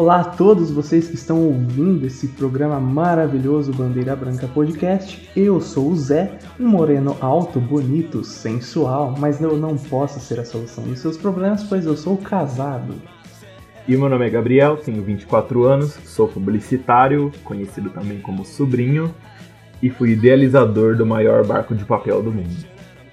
[0.00, 5.28] Olá a todos vocês que estão ouvindo esse programa maravilhoso Bandeira Branca Podcast.
[5.34, 10.44] Eu sou o Zé, um moreno alto, bonito, sensual, mas eu não posso ser a
[10.44, 12.94] solução dos seus problemas, pois eu sou casado.
[13.88, 19.12] E meu nome é Gabriel, tenho 24 anos, sou publicitário, conhecido também como sobrinho,
[19.82, 22.54] e fui idealizador do maior barco de papel do mundo.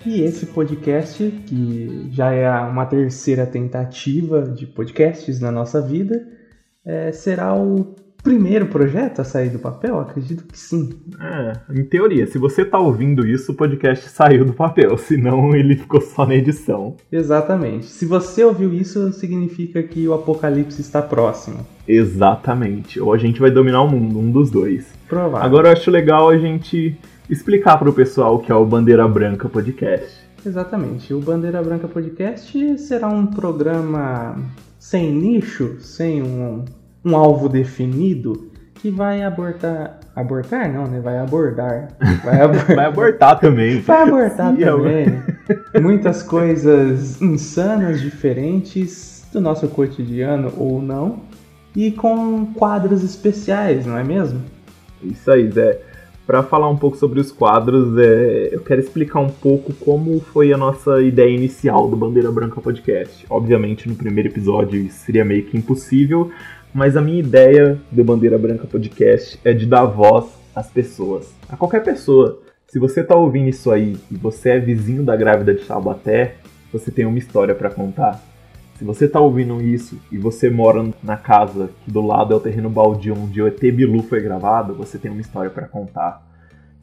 [0.05, 6.44] E esse podcast, que já é uma terceira tentativa de podcasts na nossa vida,
[6.85, 9.99] é, será o primeiro projeto a sair do papel?
[9.99, 10.89] Acredito que sim.
[11.21, 15.75] É, em teoria, se você está ouvindo isso, o podcast saiu do papel, senão ele
[15.75, 16.97] ficou só na edição.
[17.11, 17.85] Exatamente.
[17.85, 21.65] Se você ouviu isso, significa que o apocalipse está próximo.
[21.87, 22.99] Exatamente.
[22.99, 24.87] Ou a gente vai dominar o mundo, um dos dois.
[25.07, 25.45] Provável.
[25.45, 26.97] Agora eu acho legal a gente
[27.29, 30.25] explicar para o pessoal o que é o Bandeira Branca Podcast.
[30.43, 31.13] Exatamente.
[31.13, 34.35] O Bandeira Branca Podcast será um programa
[34.85, 36.63] sem nicho, sem um,
[37.03, 39.99] um alvo definido, que vai abortar.
[40.15, 40.99] Abortar não, né?
[40.99, 41.87] Vai abordar.
[42.23, 42.75] Vai, abor...
[42.75, 43.81] vai abortar também.
[43.81, 45.05] Vai abortar Sim, também.
[45.81, 51.21] Muitas coisas insanas, diferentes do nosso cotidiano ou não.
[51.75, 54.39] E com quadros especiais, não é mesmo?
[55.01, 55.81] Isso aí, Zé.
[56.25, 60.51] Para falar um pouco sobre os quadros, é, eu quero explicar um pouco como foi
[60.51, 63.27] a nossa ideia inicial do Bandeira Branca Podcast.
[63.29, 66.31] Obviamente, no primeiro episódio isso seria meio que impossível,
[66.73, 71.55] mas a minha ideia do Bandeira Branca Podcast é de dar voz às pessoas, a
[71.55, 72.39] qualquer pessoa.
[72.67, 76.37] Se você está ouvindo isso aí e você é vizinho da grávida de Taubaté,
[76.73, 78.19] você tem uma história para contar.
[78.77, 82.41] Se você está ouvindo isso e você mora na casa que do lado é o
[82.41, 86.21] terreno baldio onde o ET Bilu foi gravado, você tem uma história para contar.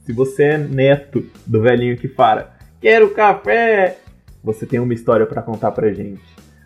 [0.00, 3.98] Se você é neto do velhinho que fala, quero café,
[4.42, 6.22] você tem uma história para contar pra gente.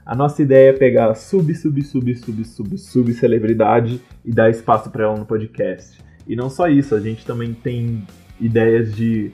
[0.06, 4.90] A nossa ideia é pegar sub, sub, sub, sub, sub, sub celebridade e dar espaço
[4.90, 5.98] para ela no podcast.
[6.28, 8.06] E não só isso, a gente também tem
[8.40, 9.32] ideias de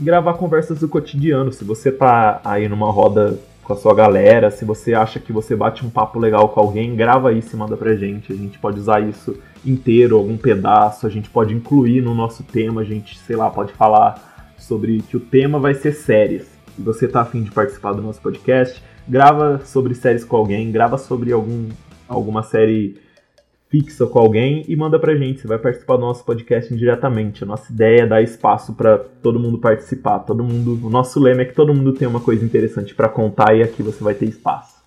[0.00, 1.52] gravar conversas do cotidiano.
[1.52, 4.50] Se você tá aí numa roda com a sua galera.
[4.50, 7.76] Se você acha que você bate um papo legal com alguém, grava isso e manda
[7.76, 8.32] pra gente.
[8.32, 12.80] A gente pode usar isso inteiro, algum pedaço, a gente pode incluir no nosso tema,
[12.80, 16.42] a gente, sei lá, pode falar sobre que o tema vai ser séries.
[16.74, 20.98] Se você tá afim de participar do nosso podcast, grava sobre séries com alguém, grava
[20.98, 21.68] sobre algum,
[22.08, 22.96] alguma série
[23.72, 25.40] fixa com alguém e manda pra gente.
[25.40, 27.42] Você vai participar do nosso podcast indiretamente.
[27.42, 30.18] A nossa ideia é dar espaço para todo mundo participar.
[30.18, 33.56] Todo mundo, o nosso lema é que todo mundo tem uma coisa interessante para contar
[33.56, 34.82] e aqui você vai ter espaço.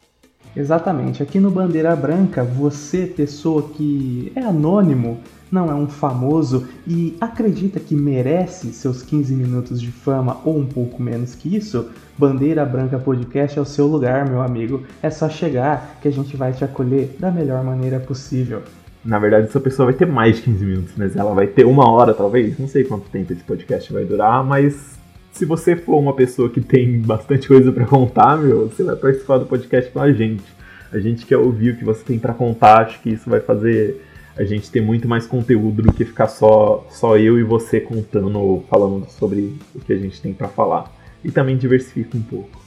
[0.56, 1.23] Exatamente.
[1.23, 5.19] Aqui no Bandeira Branca, você, pessoa que é anônimo,
[5.52, 10.66] não é um famoso e acredita que merece seus 15 minutos de fama ou um
[10.66, 14.84] pouco menos que isso, Bandeira Branca Podcast é o seu lugar, meu amigo.
[15.02, 18.62] É só chegar que a gente vai te acolher da melhor maneira possível.
[19.04, 21.90] Na verdade, essa pessoa vai ter mais de 15 minutos, mas ela vai ter uma
[21.90, 22.58] hora, talvez.
[22.58, 24.98] Não sei quanto tempo esse podcast vai durar, mas
[25.32, 29.38] se você for uma pessoa que tem bastante coisa para contar, meu, você vai participar
[29.38, 30.44] do podcast com a gente.
[30.92, 34.02] A gente quer ouvir o que você tem para contar, acho que isso vai fazer
[34.38, 38.38] a gente ter muito mais conteúdo do que ficar só, só eu e você contando
[38.40, 40.91] ou falando sobre o que a gente tem para falar.
[41.23, 42.66] E também diversifica um pouco.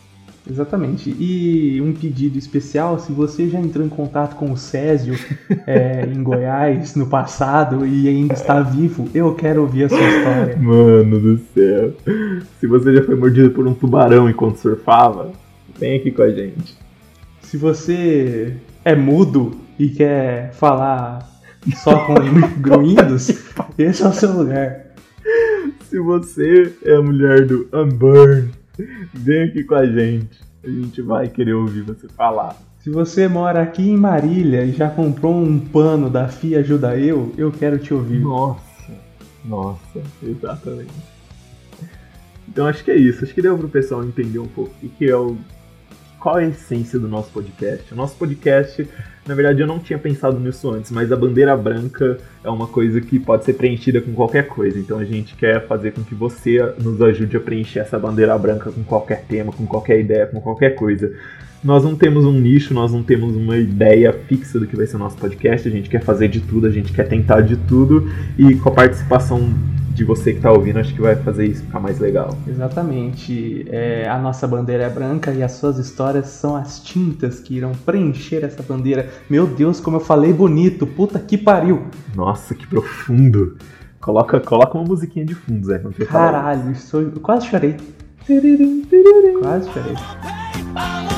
[0.50, 1.10] Exatamente.
[1.10, 5.14] E um pedido especial, se você já entrou em contato com o Césio
[5.66, 10.56] é, em Goiás no passado e ainda está vivo, eu quero ouvir a sua história.
[10.58, 11.92] Mano do céu.
[12.58, 15.32] Se você já foi mordido por um tubarão enquanto surfava,
[15.78, 16.76] vem aqui com a gente.
[17.42, 21.37] Se você é mudo e quer falar
[21.76, 22.14] só com
[22.60, 23.28] gruinhos,
[23.78, 24.86] esse é o seu lugar.
[25.88, 28.50] Se você é a mulher do Unburn,
[29.14, 30.40] vem aqui com a gente.
[30.62, 32.56] A gente vai querer ouvir você falar.
[32.80, 37.32] Se você mora aqui em Marília e já comprou um pano da FIA Ajuda Eu,
[37.36, 38.20] eu quero te ouvir.
[38.20, 38.92] Nossa,
[39.44, 40.92] nossa, exatamente.
[42.48, 43.24] Então acho que é isso.
[43.24, 45.36] Acho que deu pro pessoal entender um pouco o que é o.
[46.18, 47.92] Qual é a essência do nosso podcast?
[47.92, 48.88] O nosso podcast
[49.28, 52.98] na verdade, eu não tinha pensado nisso antes, mas a bandeira branca é uma coisa
[52.98, 54.78] que pode ser preenchida com qualquer coisa.
[54.78, 58.72] Então a gente quer fazer com que você nos ajude a preencher essa bandeira branca
[58.72, 61.14] com qualquer tema, com qualquer ideia, com qualquer coisa.
[61.62, 64.96] Nós não temos um nicho, nós não temos uma ideia fixa do que vai ser
[64.96, 65.66] o nosso podcast.
[65.66, 68.08] A gente quer fazer de tudo, a gente quer tentar de tudo
[68.38, 69.52] e com a participação
[69.92, 72.38] de você que está ouvindo, acho que vai fazer isso ficar mais legal.
[72.46, 73.66] Exatamente.
[73.68, 77.72] É, a nossa bandeira é branca e as suas histórias são as tintas que irão
[77.84, 79.08] preencher essa bandeira.
[79.28, 81.82] Meu Deus, como eu falei bonito, puta que pariu.
[82.14, 83.56] Nossa, que profundo.
[84.00, 85.82] Coloca, coloca uma musiquinha de fundo, Zé.
[86.06, 87.74] Caralho, isso, eu quase chorei.
[89.42, 91.17] Quase chorei.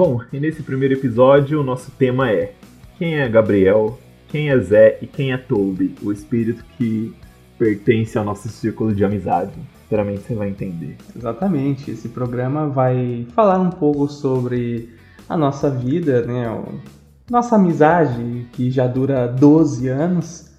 [0.00, 2.54] Bom, e nesse primeiro episódio o nosso tema é
[2.96, 3.98] quem é Gabriel,
[4.28, 7.14] quem é Zé e quem é Toby, o espírito que
[7.58, 9.52] pertence ao nosso círculo de amizade.
[9.82, 10.96] Sinceramente você vai entender.
[11.14, 11.90] Exatamente.
[11.90, 14.88] Esse programa vai falar um pouco sobre
[15.28, 16.46] a nossa vida, né?
[17.30, 20.50] Nossa amizade, que já dura 12 anos,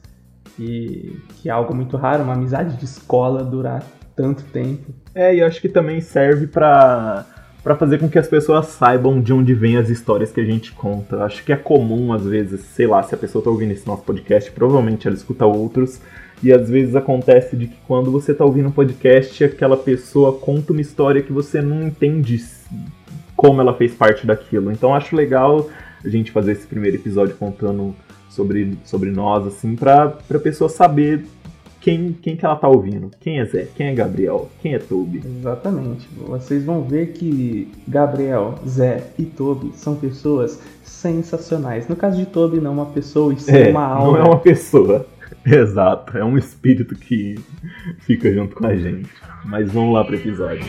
[0.60, 3.84] e que é algo muito raro, uma amizade de escola durar
[4.16, 4.94] tanto tempo.
[5.16, 7.26] É, e acho que também serve para
[7.64, 10.72] para fazer com que as pessoas saibam de onde vêm as histórias que a gente
[10.72, 11.24] conta.
[11.24, 14.04] Acho que é comum, às vezes, sei lá, se a pessoa está ouvindo esse nosso
[14.04, 16.02] podcast, provavelmente ela escuta outros,
[16.42, 20.72] e às vezes acontece de que quando você está ouvindo um podcast, aquela pessoa conta
[20.72, 22.44] uma história que você não entende
[23.36, 24.72] como ela fez parte daquilo.
[24.72, 25.70] Então acho legal
[26.04, 27.96] a gente fazer esse primeiro episódio contando
[28.28, 31.26] sobre, sobre nós, assim, pra, a pessoa saber
[31.82, 33.10] quem, quem que ela tá ouvindo.
[33.20, 33.68] Quem é Zé?
[33.76, 34.50] Quem é Gabriel?
[34.62, 35.22] Quem é Toby?
[35.26, 36.08] Exatamente.
[36.16, 41.88] Vocês vão ver que Gabriel, Zé e Toby são pessoas sensacionais.
[41.88, 44.20] No caso de Toby, não uma pessoa, e sim é, uma alma.
[44.20, 45.08] Não é uma pessoa.
[45.44, 47.36] Exato, é um espírito que
[48.00, 49.10] fica junto com a gente.
[49.44, 50.66] Mas vamos lá pro episódio.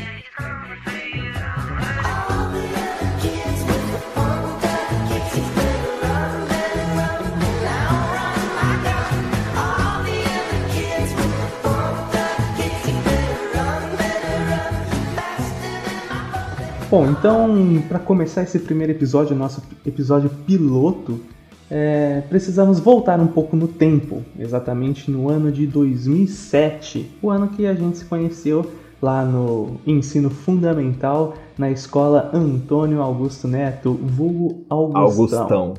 [16.92, 17.48] Bom, então,
[17.88, 21.18] para começar esse primeiro episódio, nosso episódio piloto,
[21.70, 27.66] é, precisamos voltar um pouco no tempo, exatamente no ano de 2007, o ano que
[27.66, 35.40] a gente se conheceu lá no ensino fundamental na escola Antônio Augusto Neto, vulgo Augustão.
[35.40, 35.74] Augustão.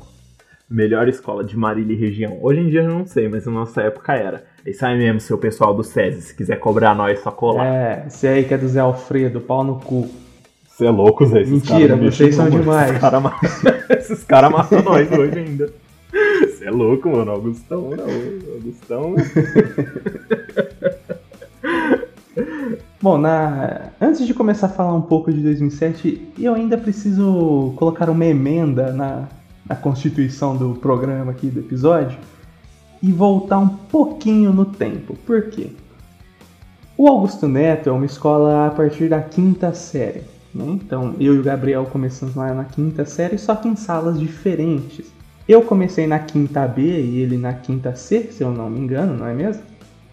[0.68, 2.38] Melhor escola de Marília e região.
[2.42, 4.42] Hoje em dia eu não sei, mas na nossa época era.
[4.66, 7.66] Isso aí mesmo, seu pessoal do SESI, se quiser cobrar nós, só colar.
[7.66, 10.08] É, esse aí que é do Zé Alfredo, pau no cu.
[10.74, 11.44] Você é louco, Zé.
[11.44, 12.90] Mentira, vocês são demais.
[13.90, 15.72] Esses caras cara amassam nós hoje ainda.
[16.40, 17.30] Você é louco, mano.
[17.30, 18.54] Augustão, não.
[18.54, 19.14] Augustão.
[23.00, 23.92] Bom, na...
[24.00, 28.92] antes de começar a falar um pouco de 2007, eu ainda preciso colocar uma emenda
[28.92, 29.28] na,
[29.68, 32.18] na constituição do programa aqui, do episódio,
[33.00, 35.14] e voltar um pouquinho no tempo.
[35.24, 35.70] Por quê?
[36.98, 40.33] O Augusto Neto é uma escola a partir da quinta série.
[40.54, 40.64] Né?
[40.66, 45.12] Então, eu e o Gabriel começamos lá na quinta série, só que em salas diferentes.
[45.46, 49.14] Eu comecei na quinta B e ele na quinta C, se eu não me engano,
[49.14, 49.62] não é mesmo?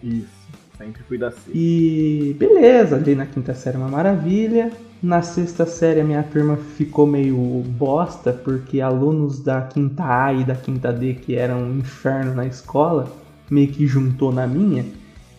[0.02, 0.28] Isso,
[0.76, 1.50] sempre fui da C.
[1.54, 4.70] E beleza, ali na quinta série é uma maravilha.
[5.02, 7.36] Na sexta série a minha turma ficou meio
[7.66, 12.46] bosta, porque alunos da quinta A e da quinta D, que eram um inferno na
[12.46, 13.10] escola,
[13.50, 14.84] meio que juntou na minha.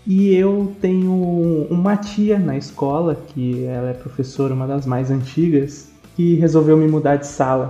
[0.05, 1.13] E eu tenho
[1.69, 6.87] uma tia na escola, que ela é professora, uma das mais antigas, que resolveu me
[6.87, 7.69] mudar de sala.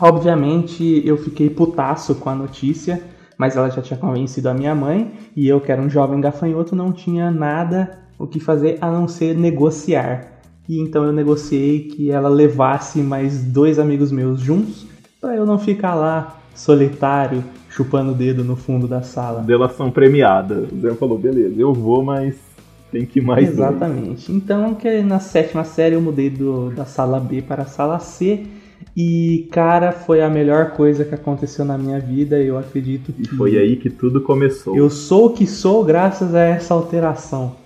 [0.00, 3.00] Obviamente eu fiquei putaço com a notícia,
[3.36, 6.74] mas ela já tinha convencido a minha mãe, e eu, que era um jovem gafanhoto,
[6.74, 10.32] não tinha nada o que fazer a não ser negociar.
[10.66, 14.86] E então eu negociei que ela levasse mais dois amigos meus juntos,
[15.20, 19.42] para eu não ficar lá solitário, chupando o dedo no fundo da sala.
[19.42, 20.66] Delação premiada.
[20.72, 22.36] O Zé falou, beleza, eu vou, mas
[22.92, 24.26] tem que ir mais Exatamente.
[24.26, 24.28] Dois.
[24.28, 28.44] Então, que na sétima série eu mudei do, da sala B para a sala C.
[28.96, 32.40] E, cara, foi a melhor coisa que aconteceu na minha vida.
[32.40, 33.22] Eu acredito que.
[33.22, 34.76] E foi aí que tudo começou.
[34.76, 37.56] Eu sou o que sou graças a essa alteração.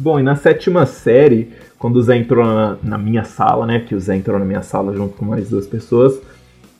[0.00, 3.80] Bom, e na sétima série, quando o Zé entrou na, na minha sala, né?
[3.80, 6.20] Que o Zé entrou na minha sala junto com mais duas pessoas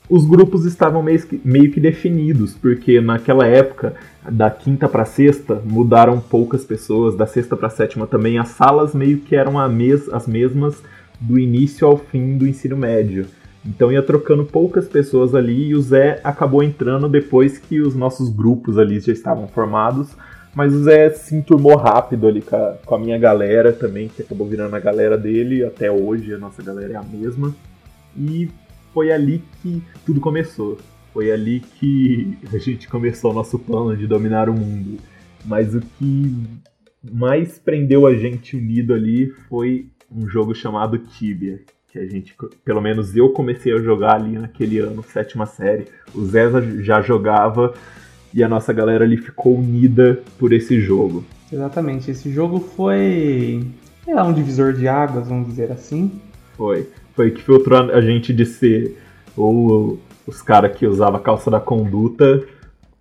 [0.09, 3.95] os grupos estavam meio que, meio que definidos, porque naquela época,
[4.31, 9.19] da quinta para sexta, mudaram poucas pessoas, da sexta para sétima também, as salas meio
[9.19, 10.83] que eram mes as mesmas
[11.21, 13.27] do início ao fim do ensino médio.
[13.67, 18.31] Então ia trocando poucas pessoas ali e o Zé acabou entrando depois que os nossos
[18.31, 20.09] grupos ali já estavam formados.
[20.55, 24.23] Mas o Zé se enturmou rápido ali com a, com a minha galera também, que
[24.23, 25.65] acabou virando a galera dele.
[25.65, 27.55] Até hoje a nossa galera é a mesma.
[28.17, 28.49] E
[28.99, 30.77] foi ali que tudo começou.
[31.13, 34.99] Foi ali que a gente começou o nosso plano de dominar o mundo.
[35.45, 36.37] Mas o que
[37.13, 41.61] mais prendeu a gente unido ali foi um jogo chamado Tibia.
[41.93, 45.87] Que a gente, pelo menos eu comecei a jogar ali naquele ano, sétima série.
[46.13, 46.51] O Zé
[46.83, 47.73] já jogava
[48.35, 51.25] e a nossa galera ali ficou unida por esse jogo.
[51.53, 53.65] Exatamente, esse jogo foi
[54.09, 56.21] é um divisor de águas, vamos dizer assim.
[56.57, 58.97] Foi foi que filtrou a gente de ser
[59.37, 62.45] ou os caras que usavam calça da conduta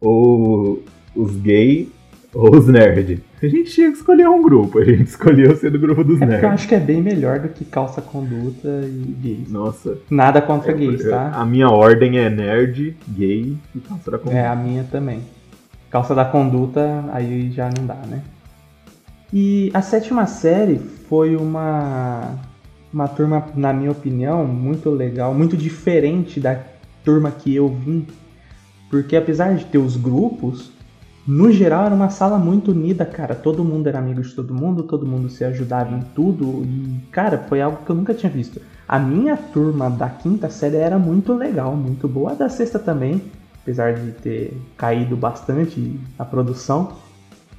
[0.02, 0.84] ou
[1.16, 1.88] os gay
[2.34, 3.20] Ou os nerds.
[3.42, 6.26] A gente tinha que escolher um grupo, a gente escolheu ser do grupo dos É
[6.26, 6.44] nerds.
[6.44, 9.52] eu acho que é bem melhor do que calça conduta e gays.
[9.52, 11.32] Nossa, Nada contra eu- gays, tá?
[11.36, 15.22] a minha ordem é nerd, gay e calça da É, a minha também.
[15.92, 18.22] Calça da conduta, aí já não dá, né?
[19.32, 22.36] E a sétima série foi uma,
[22.94, 26.60] uma turma, na minha opinião, muito legal, muito diferente da
[27.04, 28.06] turma que eu vim.
[28.90, 30.72] Porque apesar de ter os grupos,
[31.28, 33.36] no geral era uma sala muito unida, cara.
[33.36, 36.64] Todo mundo era amigo de todo mundo, todo mundo se ajudava em tudo.
[36.64, 38.62] E, cara, foi algo que eu nunca tinha visto.
[38.88, 42.32] A minha turma da quinta série era muito legal, muito boa.
[42.32, 43.22] A da sexta também,
[43.62, 46.94] apesar de ter caído bastante a produção.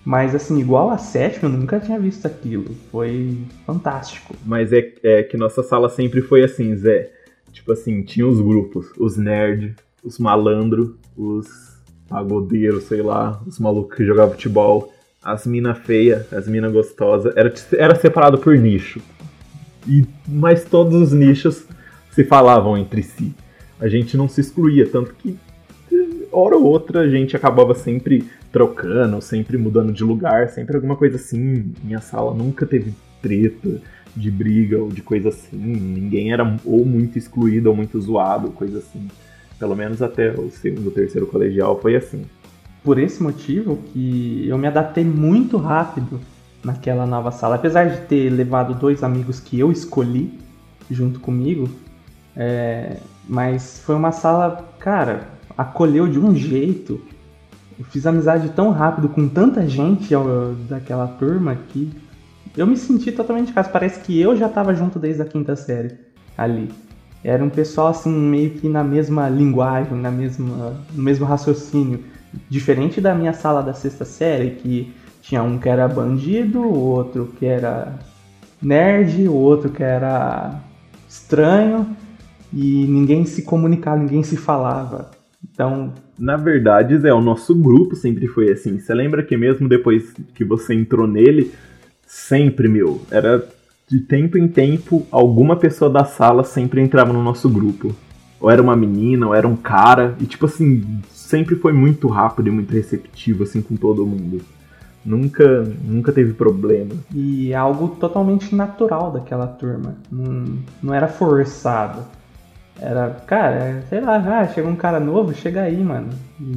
[0.09, 2.75] Mas assim, igual a sétima, eu nunca tinha visto aquilo.
[2.91, 3.37] Foi
[3.67, 4.35] fantástico.
[4.43, 7.11] Mas é, é que nossa sala sempre foi assim, Zé.
[7.53, 11.47] Tipo assim, tinha os grupos, os nerd, os malandro, os
[12.09, 14.91] pagodeiros, sei lá, os malucos que jogavam futebol,
[15.23, 19.03] as mina feia, as mina gostosa, era, era separado por nicho.
[19.87, 21.67] E, mas todos os nichos
[22.13, 23.35] se falavam entre si.
[23.79, 25.37] A gente não se excluía, tanto que
[26.33, 31.17] hora ou outra a gente acabava sempre trocando, sempre mudando de lugar, sempre alguma coisa
[31.17, 31.73] assim.
[31.83, 33.81] Minha sala nunca teve treta
[34.17, 35.57] de briga ou de coisa assim.
[35.57, 39.09] Ninguém era ou muito excluído ou muito zoado, coisa assim.
[39.59, 42.25] Pelo menos até o segundo, terceiro colegial foi assim.
[42.83, 46.21] Por esse motivo que eu me adaptei muito rápido
[46.65, 47.57] naquela nova sala.
[47.57, 50.39] Apesar de ter levado dois amigos que eu escolhi
[50.91, 51.69] junto comigo,
[52.37, 52.97] é,
[53.29, 57.01] mas foi uma sala, cara, acolheu de um jeito.
[57.79, 60.13] Eu fiz amizade tão rápido com tanta gente
[60.69, 61.93] daquela turma que
[62.57, 63.69] eu me senti totalmente em casa.
[63.69, 65.93] Parece que eu já estava junto desde a quinta série
[66.37, 66.71] ali.
[67.23, 72.03] Era um pessoal assim meio que na mesma linguagem, na mesma, no mesmo raciocínio.
[72.49, 74.93] Diferente da minha sala da sexta série, que
[75.23, 77.99] tinha um que era bandido, o outro que era
[78.61, 80.61] nerd, o outro que era
[81.09, 81.97] estranho,
[82.53, 85.11] e ninguém se comunicava, ninguém se falava.
[85.43, 88.79] Então, Na verdade, Zé, o nosso grupo sempre foi assim.
[88.79, 91.53] Você lembra que mesmo depois que você entrou nele,
[92.07, 93.47] sempre, meu, era
[93.89, 97.95] de tempo em tempo, alguma pessoa da sala sempre entrava no nosso grupo.
[98.41, 102.49] Ou era uma menina, ou era um cara, e tipo assim, sempre foi muito rápido
[102.49, 104.41] e muito receptivo, assim, com todo mundo.
[105.05, 106.95] Nunca, nunca teve problema.
[107.15, 109.95] e é algo totalmente natural daquela turma.
[110.11, 112.03] Não, não era forçado.
[112.81, 116.11] Era, cara, sei lá, ah, chega um cara novo, chega aí, mano.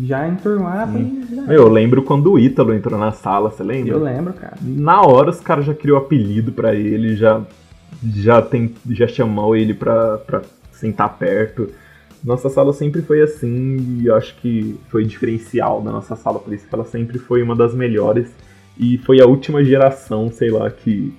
[0.04, 1.42] Já enturmava e já.
[1.42, 3.94] Meu, eu lembro quando o Ítalo entrou na sala, você lembra?
[3.94, 4.54] Eu lembro, cara.
[4.62, 7.42] Na hora os caras já criou apelido pra ele, já
[8.16, 11.70] já tem já chamou ele pra, pra sentar perto.
[12.24, 16.54] Nossa sala sempre foi assim e eu acho que foi diferencial da nossa sala, por
[16.54, 18.32] isso que ela sempre foi uma das melhores
[18.78, 21.14] e foi a última geração, sei lá, que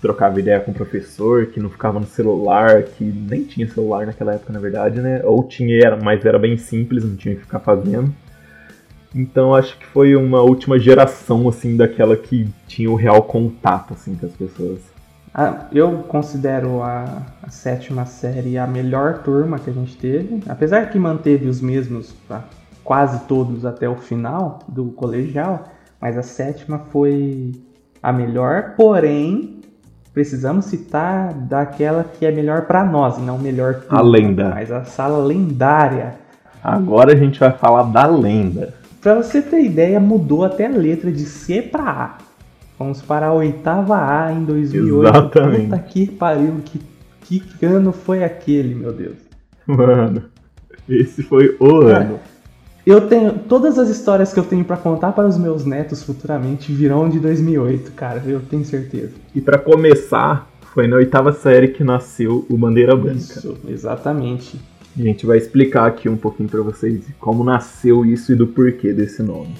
[0.00, 4.34] trocava ideia com o professor, que não ficava no celular, que nem tinha celular naquela
[4.34, 5.20] época, na verdade, né?
[5.24, 8.12] Ou tinha, era, mas era bem simples, não tinha que ficar fazendo.
[9.14, 14.14] Então acho que foi uma última geração assim daquela que tinha o real contato assim
[14.14, 14.78] com as pessoas.
[15.34, 20.90] Ah, eu considero a, a sétima série a melhor turma que a gente teve, apesar
[20.90, 22.44] que manteve os mesmos pra
[22.82, 25.68] quase todos até o final do colegial,
[26.00, 27.52] mas a sétima foi
[28.02, 29.59] a melhor, porém
[30.12, 34.50] precisamos citar daquela que é melhor pra nós, e não melhor turma, A lenda.
[34.50, 36.14] mas a sala lendária.
[36.62, 38.74] Agora a gente vai falar da lenda.
[39.00, 42.18] Pra você ter ideia, mudou até a letra de C pra A.
[42.78, 45.08] Vamos para a oitava A em 2008.
[45.08, 45.64] Exatamente.
[45.64, 46.80] Puta que pariu, que,
[47.40, 49.16] que ano foi aquele, meu Deus.
[49.66, 50.24] Mano,
[50.88, 52.18] esse foi o ano.
[52.86, 56.72] Eu tenho todas as histórias que eu tenho pra contar para os meus netos futuramente
[56.72, 59.12] virão de 2008, cara, eu tenho certeza.
[59.34, 63.18] E pra começar, foi na oitava série que nasceu o Bandeira Branca.
[63.18, 64.58] Isso, exatamente.
[64.98, 68.92] A gente vai explicar aqui um pouquinho pra vocês como nasceu isso e do porquê
[68.92, 69.54] desse nome.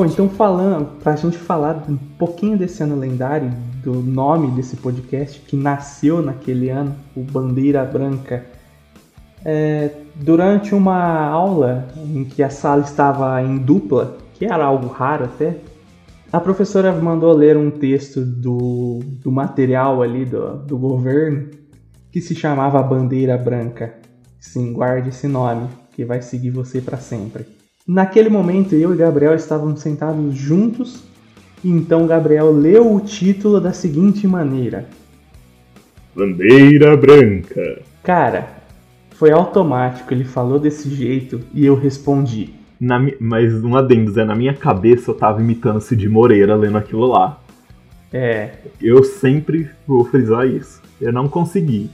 [0.00, 3.52] Bom, então falando, pra gente falar um pouquinho desse ano lendário,
[3.84, 8.46] do nome desse podcast que nasceu naquele ano, o Bandeira Branca.
[9.44, 15.26] É, durante uma aula em que a sala estava em dupla, que era algo raro
[15.26, 15.58] até,
[16.32, 21.50] a professora mandou ler um texto do, do material ali do, do governo
[22.10, 23.96] que se chamava Bandeira Branca.
[24.38, 27.59] Sim, guarde esse nome, que vai seguir você para sempre.
[27.92, 31.02] Naquele momento, eu e Gabriel estávamos sentados juntos,
[31.64, 34.86] e então Gabriel leu o título da seguinte maneira:
[36.14, 37.82] Bandeira branca.
[38.04, 38.48] Cara,
[39.16, 42.54] foi automático, ele falou desse jeito e eu respondi.
[42.80, 47.06] Na mas um adendo, Zé, na minha cabeça eu tava imitando Cid Moreira lendo aquilo
[47.06, 47.40] lá.
[48.12, 50.80] É, Eu sempre vou frisar isso.
[51.00, 51.90] Eu não consegui,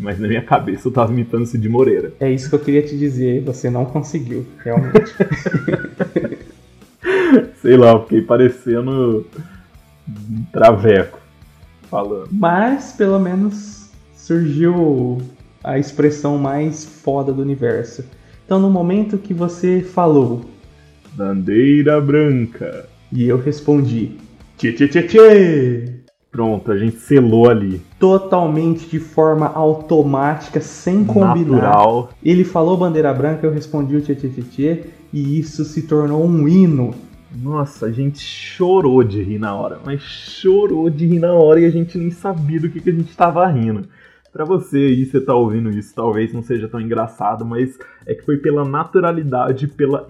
[0.00, 2.12] mas na minha cabeça eu tava imitando Cid Moreira.
[2.18, 5.14] é isso que eu queria te dizer, você não conseguiu, realmente.
[7.60, 9.26] Sei lá, eu fiquei parecendo
[10.08, 11.20] um traveco
[11.90, 12.28] falando.
[12.32, 15.18] Mas pelo menos surgiu
[15.62, 18.04] a expressão mais foda do universo.
[18.46, 20.44] Então no momento que você falou
[21.12, 22.88] Bandeira branca.
[23.12, 24.12] e eu respondi,
[24.56, 25.99] tchê tchê tchê tchê,
[26.30, 27.82] Pronto, a gente selou ali.
[27.98, 31.56] totalmente de forma automática, sem combinar.
[31.56, 32.10] Natural.
[32.22, 36.24] Ele falou bandeira branca, eu respondi o tchê tchê tchê tchê, e isso se tornou
[36.24, 36.94] um hino.
[37.34, 41.64] Nossa, a gente chorou de rir na hora, mas chorou de rir na hora e
[41.64, 43.88] a gente nem sabia do que, que a gente tava rindo.
[44.32, 48.24] Pra você aí, você tá ouvindo isso, talvez não seja tão engraçado, mas é que
[48.24, 50.06] foi pela naturalidade, pela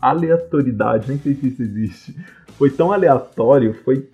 [0.00, 2.16] aleatoriedade, nem sei se isso existe.
[2.56, 4.08] Foi tão aleatório, foi.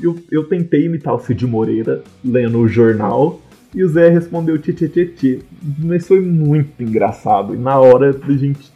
[0.00, 3.40] Eu, eu tentei imitar o Cid Moreira lendo o jornal
[3.74, 5.40] e o Zé respondeu tchê.
[5.78, 7.54] Mas foi muito engraçado.
[7.54, 8.70] E na hora a gente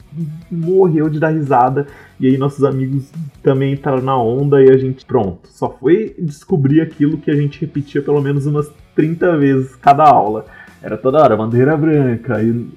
[0.50, 1.86] morreu de dar risada.
[2.18, 3.10] E aí nossos amigos
[3.42, 7.60] também entraram na onda e a gente, pronto, só foi descobrir aquilo que a gente
[7.60, 10.46] repetia pelo menos umas 30 vezes cada aula.
[10.82, 12.68] Era toda hora, bandeira branca, e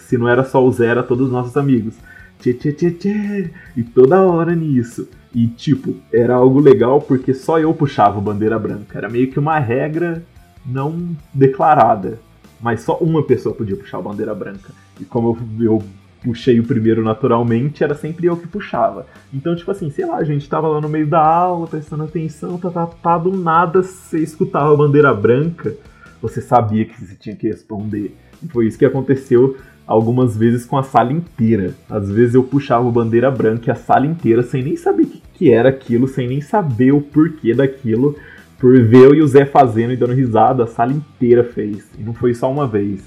[0.00, 1.94] se não era só o Zé, era todos os nossos amigos.
[2.40, 5.08] Tchê, tchê, tchê, tchê, e toda hora nisso.
[5.36, 8.96] E tipo, era algo legal porque só eu puxava bandeira branca.
[8.96, 10.24] Era meio que uma regra
[10.64, 12.18] não declarada.
[12.58, 14.72] Mas só uma pessoa podia puxar bandeira branca.
[14.98, 15.82] E como eu, eu
[16.24, 19.04] puxei o primeiro naturalmente, era sempre eu que puxava.
[19.30, 22.56] Então, tipo assim, sei lá, a gente tava lá no meio da aula, prestando atenção,
[22.56, 25.76] tá, tá, tá, do nada você escutava a bandeira branca,
[26.22, 28.16] você sabia que você tinha que responder.
[28.42, 31.74] E foi isso que aconteceu algumas vezes com a sala inteira.
[31.88, 35.06] Às vezes eu puxava a bandeira branca e a sala inteira sem nem saber o
[35.06, 38.16] que, que era aquilo, sem nem saber o porquê daquilo.
[38.58, 41.90] Por ver eu e o Zé fazendo e dando risada, a sala inteira fez.
[41.98, 43.02] E não foi só uma vez.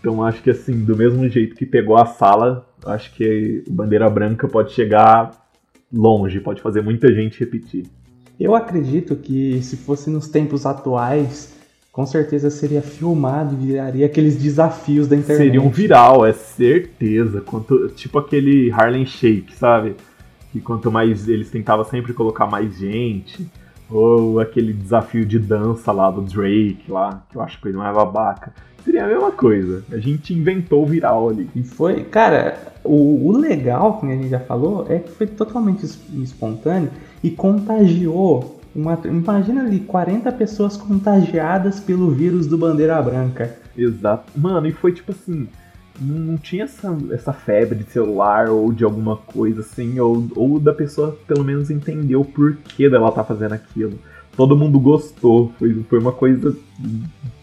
[0.00, 4.08] Então acho que assim, do mesmo jeito que pegou a sala, acho que o Bandeira
[4.08, 5.30] Branca pode chegar
[5.92, 7.84] longe, pode fazer muita gente repetir.
[8.40, 11.54] Eu acredito que se fosse nos tempos atuais,
[11.92, 15.44] com certeza seria filmado e viraria aqueles desafios da internet.
[15.44, 17.40] Seria um viral, é certeza.
[17.42, 19.94] Quanto, tipo aquele Harlem Shake, sabe?
[20.54, 23.44] Que quanto mais eles tentavam sempre colocar mais gente.
[23.90, 28.54] Ou aquele desafio de dança lá do Drake lá, que eu acho coisa mais babaca.
[28.84, 29.82] Seria a mesma coisa.
[29.90, 31.50] A gente inventou o viral ali.
[31.56, 35.84] E foi, cara, o, o legal, que a gente já falou, é que foi totalmente
[35.84, 36.90] es- espontâneo
[37.20, 38.60] e contagiou.
[38.76, 43.56] Uma, imagina ali, 40 pessoas contagiadas pelo vírus do Bandeira Branca.
[43.76, 44.30] Exato.
[44.38, 45.48] Mano, e foi tipo assim.
[46.00, 50.72] Não tinha essa, essa febre de celular ou de alguma coisa assim, ou, ou da
[50.72, 53.98] pessoa pelo menos entender o porquê dela tá fazendo aquilo.
[54.36, 56.52] Todo mundo gostou, foi, foi uma coisa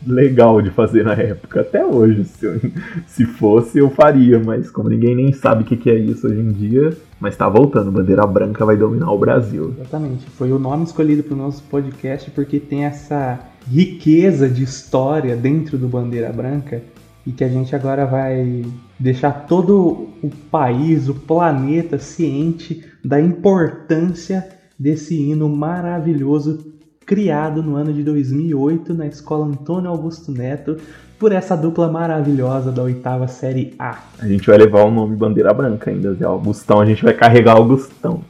[0.05, 1.61] legal de fazer na época.
[1.61, 2.59] Até hoje, se, eu-
[3.07, 6.41] se fosse, eu faria, mas como ninguém nem sabe o que, que é isso hoje
[6.41, 9.73] em dia, mas tá voltando, bandeira branca vai dominar o Brasil.
[9.79, 10.25] Exatamente.
[10.31, 15.77] Foi o nome escolhido para o nosso podcast porque tem essa riqueza de história dentro
[15.77, 16.81] do Bandeira Branca
[17.25, 18.65] e que a gente agora vai
[18.99, 26.71] deixar todo o país, o planeta ciente da importância desse hino maravilhoso
[27.05, 30.77] criado no ano de 2008 na Escola Antônio Augusto Neto
[31.19, 33.99] por essa dupla maravilhosa da oitava série A.
[34.17, 36.25] A gente vai levar o nome bandeira branca ainda, Zé.
[36.25, 38.21] Augustão, a gente vai carregar Augustão.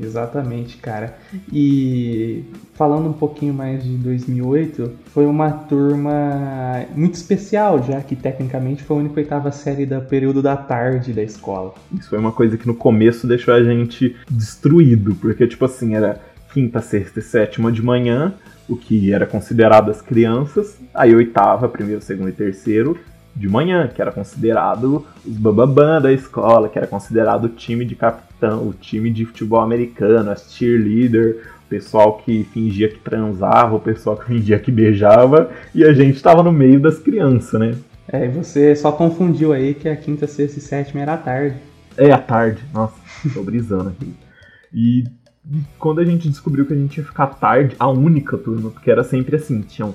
[0.00, 1.18] Exatamente, cara.
[1.52, 8.82] E falando um pouquinho mais de 2008, foi uma turma muito especial, já que tecnicamente
[8.82, 11.74] foi a única oitava série do período da tarde da escola.
[11.92, 16.20] Isso foi uma coisa que no começo deixou a gente destruído, porque, tipo assim, era
[16.52, 18.34] quinta, sexta e sétima de manhã,
[18.68, 22.98] o que era considerado as crianças, aí oitava, primeiro, segundo e terceiro
[23.34, 27.94] de manhã, que era considerado os bababã da escola, que era considerado o time de
[27.94, 33.80] capitão, o time de futebol americano, as cheerleader, o pessoal que fingia que transava, o
[33.80, 37.74] pessoal que fingia que beijava, e a gente tava no meio das crianças, né?
[38.12, 41.56] É, e você só confundiu aí que a quinta, sexta e sétima era à tarde.
[41.96, 42.60] É, à tarde.
[42.74, 42.94] Nossa,
[43.32, 44.12] tô brisando aqui.
[44.74, 45.04] E
[45.78, 49.04] quando a gente descobriu que a gente ia ficar tarde, a única turma, porque era
[49.04, 49.94] sempre assim, tinham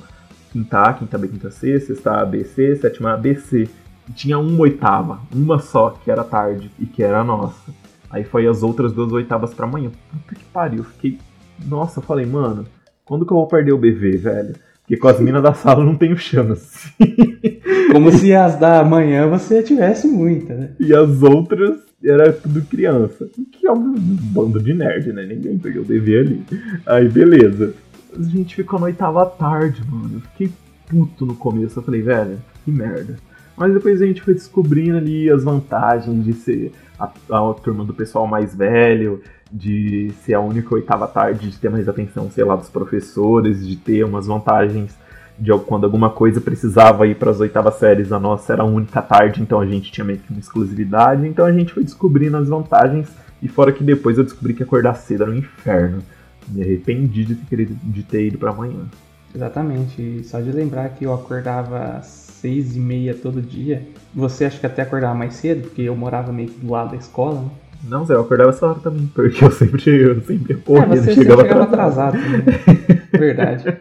[0.56, 3.68] quinta A, quinta B, quinta C, sexta A, B, C, sétima A, B, C.
[4.15, 7.74] tinha uma oitava, uma só, que era tarde e que era a nossa.
[8.10, 9.91] Aí foi as outras duas oitavas pra amanhã.
[10.10, 11.20] Puta que pariu, fiquei.
[11.65, 12.65] Nossa, eu falei, mano,
[13.04, 14.56] quando que eu vou perder o BV, velho?
[14.80, 16.94] Porque com as minas da sala eu não tenho chance.
[17.91, 20.70] Como se as da manhã você tivesse muita, né?
[20.80, 23.28] E as outras era tudo criança.
[23.52, 25.26] Que é um bando de nerd, né?
[25.26, 26.44] Ninguém pegou o BV ali.
[26.86, 27.74] Aí beleza.
[28.17, 30.15] A gente ficou na oitava tarde, mano.
[30.15, 30.51] Eu fiquei
[30.88, 31.80] puto no começo.
[31.80, 33.17] Eu falei, velho, que merda.
[33.58, 37.93] Mas depois a gente foi descobrindo ali as vantagens de ser a, a turma do
[37.93, 42.56] pessoal mais velho, de ser a única oitava tarde, de ter mais atenção, sei lá,
[42.56, 44.95] dos professores, de ter umas vantagens
[45.38, 49.01] de quando alguma coisa precisava ir para as oitavas séries, a nossa era a única
[49.01, 52.47] tarde, então a gente tinha meio que uma exclusividade, então a gente foi descobrindo as
[52.47, 53.10] vantagens,
[53.41, 56.01] e fora que depois eu descobri que acordar cedo era um inferno.
[56.50, 58.86] Me arrependi de ter, de ter ido para amanhã.
[59.34, 60.02] Exatamente.
[60.02, 63.82] E só de lembrar que eu acordava às seis e meia todo dia.
[64.14, 66.98] Você acha que até acordava mais cedo, porque eu morava meio que do lado da
[66.98, 67.50] escola, né?
[67.88, 71.14] Não, Zé, eu acordava essa hora também, porque eu sempre, eu sempre É, corria, você
[71.14, 72.18] chegava, chegava atrasado.
[72.18, 72.46] atrasado.
[72.46, 73.02] também.
[73.20, 73.78] Verdade.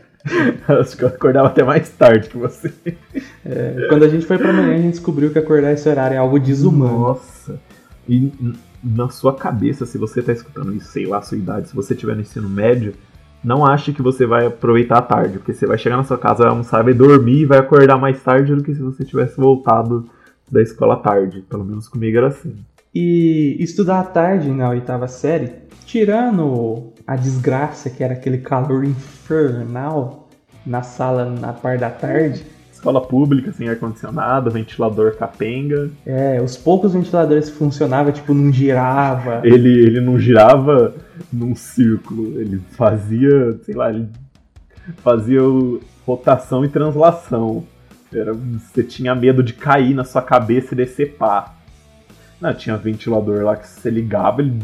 [0.68, 2.72] Acho que eu acordava até mais tarde que você.
[3.44, 6.18] É, quando a gente foi pra manhã, a gente descobriu que acordar esse horário é
[6.18, 6.98] algo desumano.
[6.98, 7.61] Nossa.
[8.09, 8.33] E
[8.84, 11.94] na sua cabeça, se você tá escutando isso, sei lá, a sua idade, se você
[11.94, 12.94] tiver no ensino médio,
[13.42, 16.42] não ache que você vai aproveitar a tarde, porque você vai chegar na sua casa,
[16.42, 20.04] vai almoçar, vai dormir e vai acordar mais tarde do que se você tivesse voltado
[20.50, 21.42] da escola tarde.
[21.48, 22.54] Pelo menos comigo era assim.
[22.94, 25.50] E estudar à tarde na oitava série,
[25.84, 30.28] tirando a desgraça que era aquele calor infernal
[30.64, 32.46] na sala na parte da tarde,
[32.84, 35.88] Escola pública, sem ar-condicionado, ventilador capenga.
[36.04, 39.40] é, os poucos ventiladores que funcionavam, tipo, não girava.
[39.42, 40.94] Ele, ele não girava
[41.32, 44.06] num círculo, ele fazia, sei lá, ele
[44.98, 45.40] fazia
[46.06, 47.64] rotação e translação.
[48.12, 51.54] Era, você tinha medo de cair na sua cabeça e decepar.
[52.38, 54.60] Não, tinha ventilador lá que você ligava, ele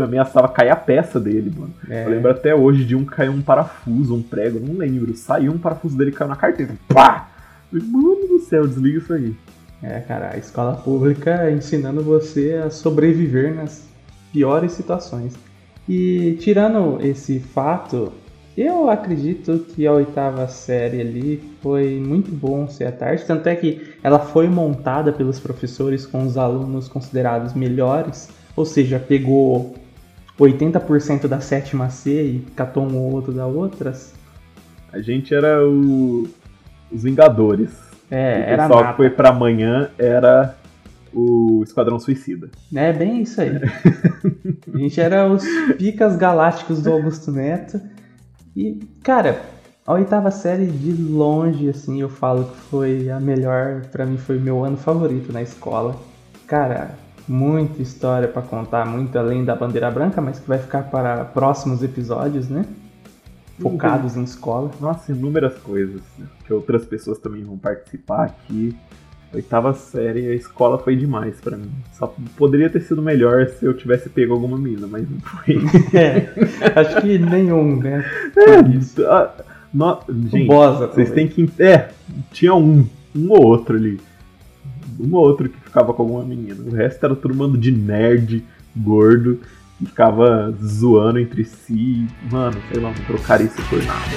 [0.00, 1.74] ameaçava cair a peça dele, mano.
[1.90, 5.16] É, Eu lembro até hoje de um caiu um parafuso, um prego, não lembro.
[5.16, 6.72] Saiu um parafuso dele e caiu na carteira.
[6.86, 7.25] Pá!
[7.72, 9.34] Mano do céu, desliga isso aí.
[9.82, 13.88] é, cara, a escola pública ensinando você a sobreviver nas
[14.32, 15.34] piores situações.
[15.88, 18.12] E tirando esse fato,
[18.56, 23.54] eu acredito que a oitava série ali foi muito bom ser à tarde, tanto é
[23.54, 29.74] que ela foi montada pelos professores com os alunos considerados melhores, ou seja, pegou
[30.40, 34.14] 80% da sétima C e catou um ou outro da outras.
[34.92, 36.26] A gente era o,
[36.90, 37.70] os Vingadores.
[38.10, 38.92] É, o era pessoal nada.
[38.92, 40.56] que foi pra amanhã era
[41.12, 42.48] o Esquadrão Suicida.
[42.74, 43.52] É bem isso aí.
[44.72, 45.44] A gente era os
[45.78, 47.80] picas galácticos do Augusto Neto.
[48.54, 49.40] E, cara,
[49.86, 54.38] a oitava série de longe, assim, eu falo que foi a melhor, pra mim foi
[54.38, 55.96] meu ano favorito na escola.
[56.46, 56.90] Cara,
[57.26, 61.82] muita história pra contar, muito além da bandeira branca, mas que vai ficar para próximos
[61.82, 62.64] episódios, né?
[63.60, 64.70] Focados em escola.
[64.80, 66.00] Nossa, inúmeras coisas
[66.46, 68.76] que outras pessoas também vão participar aqui.
[69.34, 71.70] Oitava série, a escola foi demais pra mim.
[71.92, 75.56] Só poderia ter sido melhor se eu tivesse pego alguma mina, mas não foi.
[75.98, 78.04] É, acho que nenhum, né?
[78.36, 79.04] É, isso.
[79.06, 79.34] ah,
[79.74, 81.50] no- gente, Bosa vocês têm que.
[81.58, 81.90] É,
[82.30, 84.00] tinha um, um ou outro ali.
[84.98, 86.62] Um ou outro que ficava com alguma menina.
[86.64, 88.44] O resto era todo mundo de nerd,
[88.76, 89.40] gordo,
[89.84, 92.06] ficava zoando entre si.
[92.30, 94.10] Mano, sei lá, não trocaria isso por nada.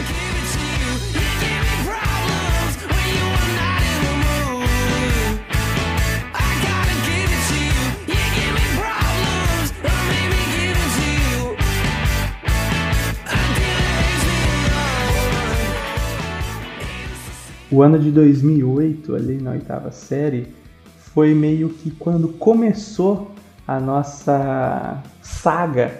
[17.71, 20.47] O ano de 2008, ali na oitava série,
[21.13, 23.31] foi meio que quando começou
[23.69, 25.91] a nossa saga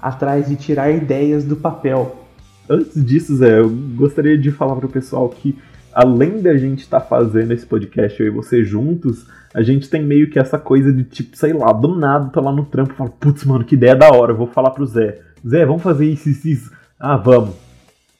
[0.00, 2.24] atrás de tirar ideias do papel.
[2.70, 5.58] Antes disso, Zé, eu gostaria de falar pro pessoal que,
[5.92, 10.30] além da gente estar fazendo esse podcast, eu e você juntos, a gente tem meio
[10.30, 13.10] que essa coisa de tipo, sei lá, do nada, tô lá no trampo e falo,
[13.10, 15.18] putz, mano, que ideia da hora, eu vou falar pro Zé.
[15.44, 16.72] Zé, vamos fazer isso, isso, isso.
[16.96, 17.56] Ah, vamos.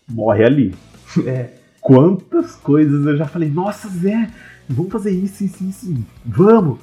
[0.09, 0.75] Morre ali.
[1.25, 4.29] É, Quantas coisas eu já falei, nossa, Zé,
[4.69, 5.97] vamos fazer isso, isso, isso.
[6.25, 6.81] Vamos.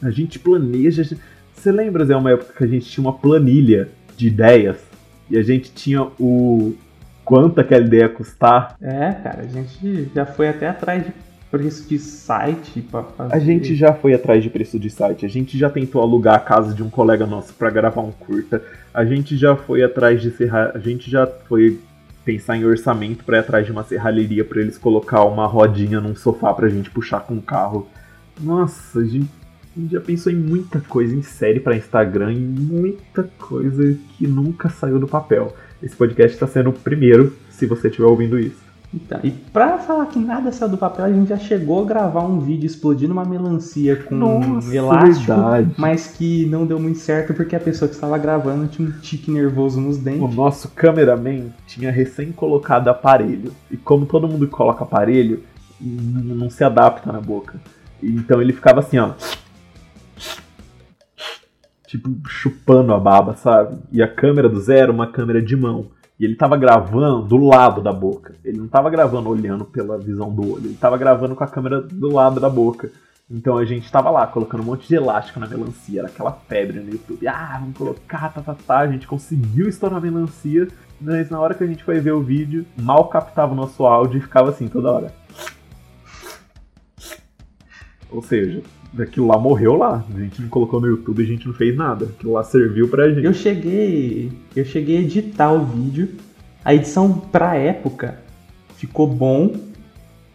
[0.00, 1.02] A gente planeja.
[1.64, 4.76] Você lembra, Zé, uma época que a gente tinha uma planilha de ideias
[5.30, 6.74] e a gente tinha o
[7.24, 8.76] quanto aquela ideia ia custar?
[8.82, 11.12] é, cara, a gente já foi até atrás de
[11.50, 13.34] preço de site pra fazer.
[13.34, 16.38] A gente já foi atrás de preço de site, a gente já tentou alugar a
[16.38, 20.32] casa de um colega nosso pra gravar um curta, a gente já foi atrás de
[20.32, 21.80] serra, a gente já foi
[22.26, 26.14] pensar em orçamento pra ir atrás de uma serralheria pra eles colocar uma rodinha num
[26.14, 27.88] sofá pra gente puxar com o carro.
[28.38, 29.30] Nossa, a gente
[29.90, 34.98] já pensou em muita coisa, em série pra Instagram, em muita coisa que nunca saiu
[34.98, 35.54] do papel.
[35.82, 38.62] Esse podcast tá sendo o primeiro, se você estiver ouvindo isso.
[38.92, 42.22] Então, e pra falar que nada saiu do papel, a gente já chegou a gravar
[42.22, 45.74] um vídeo explodindo uma melancia com Nossa, um elástico, verdade.
[45.76, 49.32] mas que não deu muito certo porque a pessoa que estava gravando tinha um tique
[49.32, 50.36] nervoso nos O dentes.
[50.36, 53.50] nosso cameraman tinha recém colocado aparelho.
[53.68, 55.42] E como todo mundo coloca aparelho,
[55.80, 57.60] não se adapta na boca.
[58.00, 59.10] Então ele ficava assim, ó.
[61.94, 63.78] Tipo, chupando a baba, sabe?
[63.92, 65.92] E a câmera do Zé era uma câmera de mão.
[66.18, 68.34] E ele tava gravando do lado da boca.
[68.44, 70.66] Ele não tava gravando olhando pela visão do olho.
[70.66, 72.90] Ele tava gravando com a câmera do lado da boca.
[73.30, 76.00] Então a gente tava lá colocando um monte de elástico na melancia.
[76.00, 77.28] Era aquela febre no YouTube.
[77.28, 78.78] Ah, vamos colocar, tá, tá, tá.
[78.80, 80.66] A gente conseguiu estourar a melancia.
[81.00, 84.18] Mas na hora que a gente foi ver o vídeo, mal captava o nosso áudio
[84.18, 85.14] e ficava assim toda hora.
[88.10, 88.64] Ou seja,
[88.98, 90.04] aquilo lá morreu lá.
[90.14, 92.06] A gente não colocou no YouTube, a gente não fez nada.
[92.06, 93.24] Aquilo lá serviu pra gente.
[93.24, 96.10] Eu cheguei, eu cheguei a editar o vídeo.
[96.64, 98.18] A edição pra época
[98.76, 99.54] ficou bom,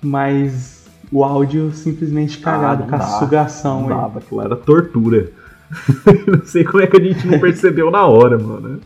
[0.01, 3.81] mas o áudio simplesmente cagado Ah, com a sugação.
[3.81, 5.31] Não dava, aquilo era tortura.
[6.27, 8.79] não sei como é que a gente não percebeu na hora, mano.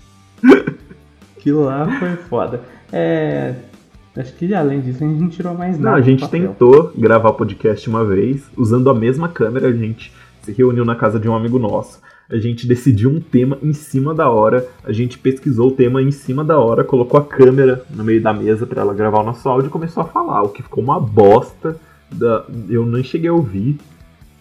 [1.37, 2.61] Aquilo lá foi foda.
[2.91, 3.55] É,
[4.15, 5.97] acho que além disso a gente não tirou mais Não, nada.
[5.97, 10.51] a do gente tentou gravar podcast uma vez, usando a mesma câmera, a gente se
[10.51, 12.01] reuniu na casa de um amigo nosso.
[12.29, 16.11] A gente decidiu um tema em cima da hora, a gente pesquisou o tema em
[16.11, 19.47] cima da hora, colocou a câmera no meio da mesa pra ela gravar o nosso
[19.47, 21.75] áudio e começou a falar, o que ficou uma bosta.
[22.11, 22.45] Da...
[22.69, 23.77] Eu nem cheguei a ouvir.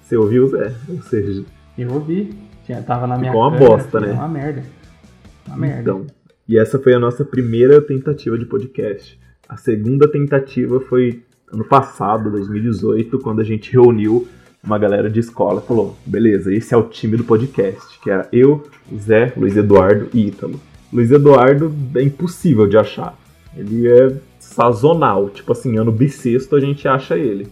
[0.03, 0.75] Você ouviu, Zé?
[0.89, 1.45] Ou seja,
[1.77, 2.35] Eu ouvi.
[2.65, 4.13] Tinha, tava na minha Ficou uma câmera, bosta, né?
[4.13, 4.63] Uma merda.
[5.47, 5.81] Uma merda.
[5.81, 6.07] Então,
[6.49, 9.19] e essa foi a nossa primeira tentativa de podcast.
[9.53, 14.27] A segunda tentativa foi ano passado, 2018, quando a gente reuniu
[14.65, 18.27] uma galera de escola e falou: beleza, esse é o time do podcast, que era
[18.33, 18.65] eu,
[18.99, 20.59] Zé, Luiz Eduardo e Ítalo.
[20.91, 23.15] Luiz Eduardo é impossível de achar.
[23.55, 27.47] Ele é sazonal, tipo assim, ano bissexto a gente acha ele.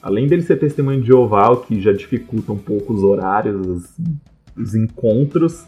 [0.00, 3.90] Além dele ser testemunho de Jeová, o que já dificulta um pouco os horários, os,
[4.56, 5.66] os encontros,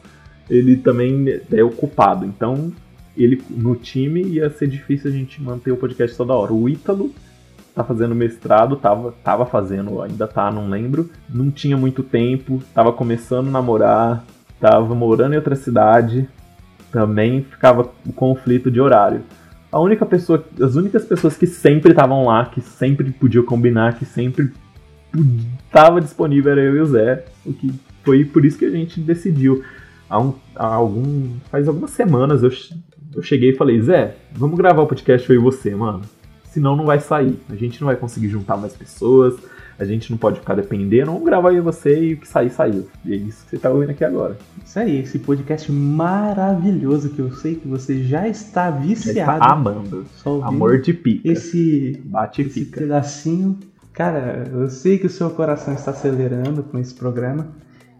[0.48, 2.24] ele também é ocupado.
[2.24, 2.72] Então,
[3.16, 6.52] ele no time ia ser difícil a gente manter o podcast toda hora.
[6.52, 7.12] O Ítalo
[7.74, 11.10] tá fazendo mestrado, tava, tava fazendo, ainda tá, não lembro.
[11.28, 14.24] Não tinha muito tempo, tava começando a namorar,
[14.60, 16.28] tava morando em outra cidade.
[16.92, 19.22] Também ficava o conflito de horário.
[19.70, 24.04] A única pessoa, as únicas pessoas que sempre estavam lá, que sempre podiam combinar, que
[24.04, 24.52] sempre
[25.66, 27.24] estava disponível era eu e o Zé.
[27.44, 27.74] O que
[28.04, 29.64] foi por isso que a gente decidiu.
[30.08, 32.50] Há, um, há algum, faz algumas semanas eu,
[33.14, 36.02] eu cheguei e falei, Zé, vamos gravar o podcast eu e você, mano.
[36.44, 37.36] Senão não vai sair.
[37.50, 39.34] A gente não vai conseguir juntar mais pessoas.
[39.76, 41.06] A gente não pode ficar dependendo.
[41.10, 42.88] Vamos gravar eu e você e o que sair, saiu.
[43.04, 44.38] E é isso que você tá ouvindo aqui agora.
[44.64, 49.40] Isso aí, esse podcast maravilhoso que eu sei que você já está viciado.
[49.40, 50.04] tá amando.
[50.44, 51.28] Amor de pica.
[51.28, 52.80] esse, Bate esse fica.
[52.80, 53.58] pedacinho.
[53.92, 57.48] Cara, eu sei que o seu coração está acelerando com esse programa.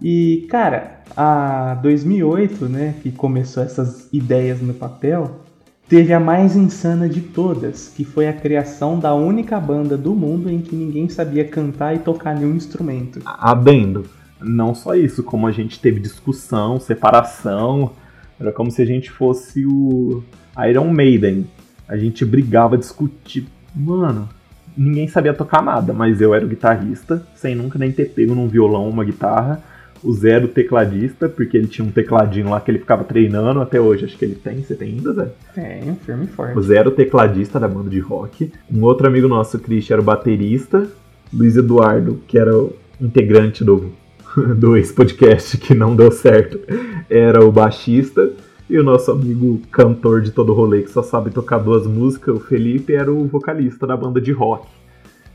[0.03, 5.41] E, cara, a 2008, né, que começou essas ideias no papel,
[5.89, 10.51] teve a mais insana de todas, que foi a criação da única banda do mundo
[10.51, 13.21] em que ninguém sabia cantar e tocar nenhum instrumento.
[13.25, 14.07] Adendo.
[14.41, 17.93] Não só isso, como a gente teve discussão, separação.
[18.39, 20.23] Era como se a gente fosse o
[20.69, 21.47] Iron Maiden.
[21.89, 23.45] A gente brigava, discutia.
[23.75, 24.29] Mano,
[24.77, 28.49] ninguém sabia tocar nada, mas eu era o guitarrista, sem nunca nem ter pego num
[28.49, 29.63] violão uma guitarra.
[30.05, 33.61] O Zé era o tecladista, porque ele tinha um tecladinho lá que ele ficava treinando
[33.61, 34.05] até hoje.
[34.05, 34.63] Acho que ele tem.
[34.63, 35.29] Você tem ainda, Zé?
[35.57, 36.89] É, firme e O forte.
[36.89, 38.53] O tecladista da banda de rock.
[38.71, 40.87] Um outro amigo nosso, o Christian, era o baterista.
[41.33, 43.93] Luiz Eduardo, que era o integrante do,
[44.57, 46.61] do ex-podcast que não deu certo,
[47.09, 48.31] era o baixista.
[48.69, 52.41] E o nosso amigo cantor de todo rolê, que só sabe tocar duas músicas, o
[52.41, 54.67] Felipe, era o vocalista da banda de rock.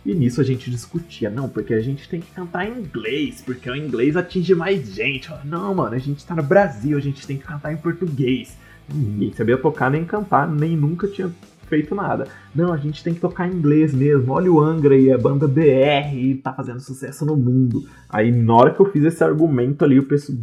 [0.09, 3.69] E nisso a gente discutia, não, porque a gente tem que cantar em inglês, porque
[3.69, 5.31] o inglês atinge mais gente.
[5.45, 8.57] Não, mano, a gente tá no Brasil, a gente tem que cantar em português.
[8.91, 11.31] Ninguém sabia tocar nem cantar, nem nunca tinha
[11.67, 12.27] feito nada.
[12.55, 14.33] Não, a gente tem que tocar em inglês mesmo.
[14.33, 17.87] Olha o Angra e a banda BR tá fazendo sucesso no mundo.
[18.09, 20.39] Aí na hora que eu fiz esse argumento ali, o pessoal.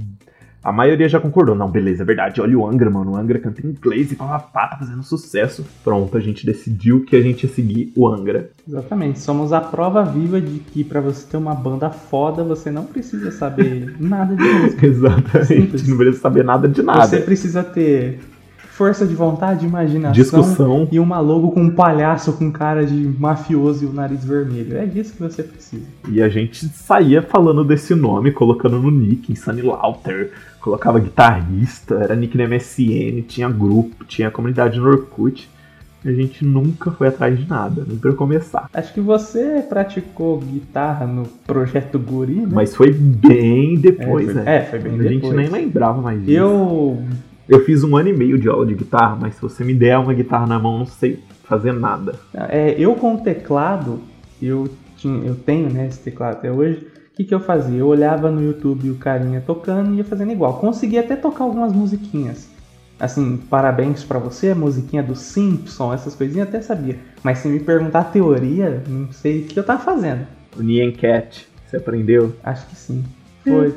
[0.66, 1.55] A maioria já concordou.
[1.55, 2.40] Não, beleza, é verdade.
[2.40, 3.12] Olha o Angra, mano.
[3.12, 5.64] O Angra canta em inglês e papapá, tá fazendo sucesso.
[5.85, 8.50] Pronto, a gente decidiu que a gente ia seguir o Angra.
[8.66, 12.85] Exatamente, somos a prova viva de que pra você ter uma banda foda, você não
[12.85, 14.85] precisa saber nada de música.
[14.88, 15.46] Exatamente.
[15.46, 15.87] Simples.
[15.88, 17.20] Não precisa saber nada de Você nada.
[17.20, 18.18] precisa ter
[18.76, 20.88] força de vontade, imaginação Discussão.
[20.92, 24.76] e uma logo com um palhaço com cara de mafioso e o nariz vermelho.
[24.76, 25.85] É disso que você precisa.
[26.11, 30.31] E a gente saía falando desse nome, colocando no nick, Sunny Lauter,
[30.66, 35.48] colocava guitarrista, era nick na MSN, tinha grupo, tinha comunidade no Orkut.
[36.05, 38.68] A gente nunca foi atrás de nada, nem pra começar.
[38.74, 42.48] Acho que você praticou guitarra no projeto Guri, né?
[42.52, 44.57] Mas foi bem depois, é, foi, né?
[44.57, 45.12] é, foi bem a depois.
[45.12, 46.33] gente nem lembrava mais disso.
[46.33, 47.02] Eu
[47.48, 49.98] Eu fiz um ano e meio de aula de guitarra, mas se você me der
[49.98, 52.14] uma guitarra na mão, não sei fazer nada.
[52.35, 54.00] É, eu com o teclado,
[54.42, 56.87] eu, tinha, eu tenho né, esse teclado até hoje.
[57.16, 57.79] O que, que eu fazia?
[57.79, 60.59] Eu olhava no YouTube o carinha tocando e ia fazendo igual.
[60.59, 62.46] Consegui até tocar algumas musiquinhas.
[63.00, 66.98] Assim, parabéns pra você, musiquinha do Simpson, essas coisinhas até sabia.
[67.22, 70.26] Mas se me perguntar a teoria, não sei o que eu tava fazendo.
[70.59, 72.35] O Nyan Cat, você aprendeu?
[72.44, 73.02] Acho que sim.
[73.42, 73.72] Foi.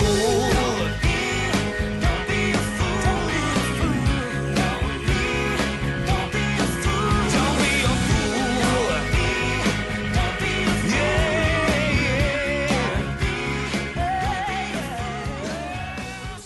[0.00, 0.59] Don't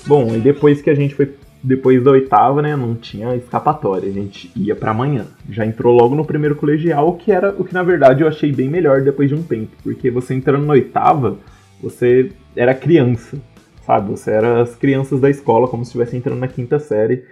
[0.07, 1.35] Bom, e depois que a gente foi.
[1.63, 2.77] Depois da oitava, né?
[2.77, 4.09] Não tinha escapatória.
[4.09, 5.27] A gente ia pra amanhã.
[5.49, 8.53] Já entrou logo no primeiro colegial, o que era o que na verdade eu achei
[8.53, 9.75] bem melhor depois de um tempo.
[9.83, 11.39] Porque você entrando na oitava,
[11.81, 13.39] você era criança.
[13.87, 14.11] Sabe?
[14.11, 17.25] Você era as crianças da escola, como se estivesse entrando na quinta série.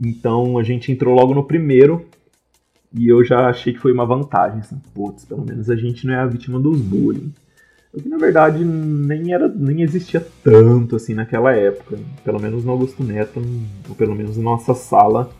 [0.00, 2.06] Então a gente entrou logo no primeiro.
[2.92, 4.60] E eu já achei que foi uma vantagem.
[4.60, 7.32] Assim, Putz, pelo menos a gente não é a vítima dos bullying.
[7.92, 11.98] O que na verdade nem era nem existia tanto assim naquela época.
[12.24, 13.42] Pelo menos no Augusto Neto,
[13.88, 15.30] ou pelo menos na nossa sala,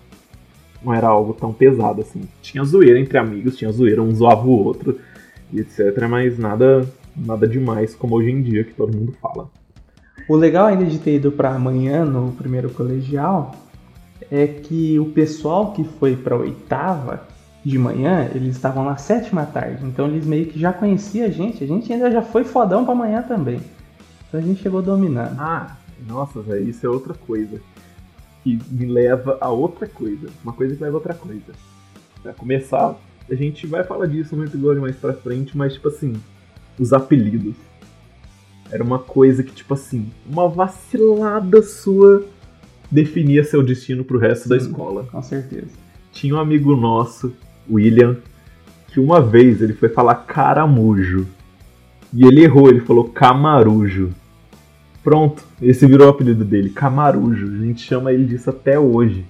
[0.83, 2.23] não era algo tão pesado assim.
[2.43, 4.99] Tinha zoeira entre amigos, tinha zoeira, um zoava o outro,
[5.55, 6.09] etc.
[6.09, 9.49] Mas nada, nada demais como hoje em dia que todo mundo fala.
[10.29, 13.55] O legal ainda de ter ido pra amanhã no primeiro colegial
[14.31, 17.30] é que o pessoal que foi pra oitava
[17.65, 21.63] de manhã, eles estavam na sétima tarde, então eles meio que já conheciam a gente,
[21.63, 23.61] a gente ainda já foi fodão pra amanhã também.
[24.29, 25.39] Então a gente chegou dominando.
[25.39, 27.61] Ah, nossa, velho, isso é outra coisa.
[28.43, 30.29] Que me leva a outra coisa.
[30.43, 31.53] Uma coisa que leva a outra coisa.
[32.23, 32.97] Pra começar,
[33.31, 36.15] a gente vai falar disso no episódio mais pra frente, mas tipo assim,
[36.79, 37.55] os apelidos.
[38.71, 42.25] Era uma coisa que, tipo assim, uma vacilada sua
[42.91, 44.67] definia seu destino pro resto da Sim.
[44.67, 45.05] escola.
[45.11, 45.71] Com certeza.
[46.13, 47.33] Tinha um amigo nosso,
[47.71, 48.17] William,
[48.89, 51.27] que uma vez ele foi falar caramujo.
[52.13, 54.11] E ele errou, ele falou camarujo.
[55.03, 57.47] Pronto, esse virou o apelido dele, camarujo.
[57.47, 59.25] A gente chama ele disso até hoje.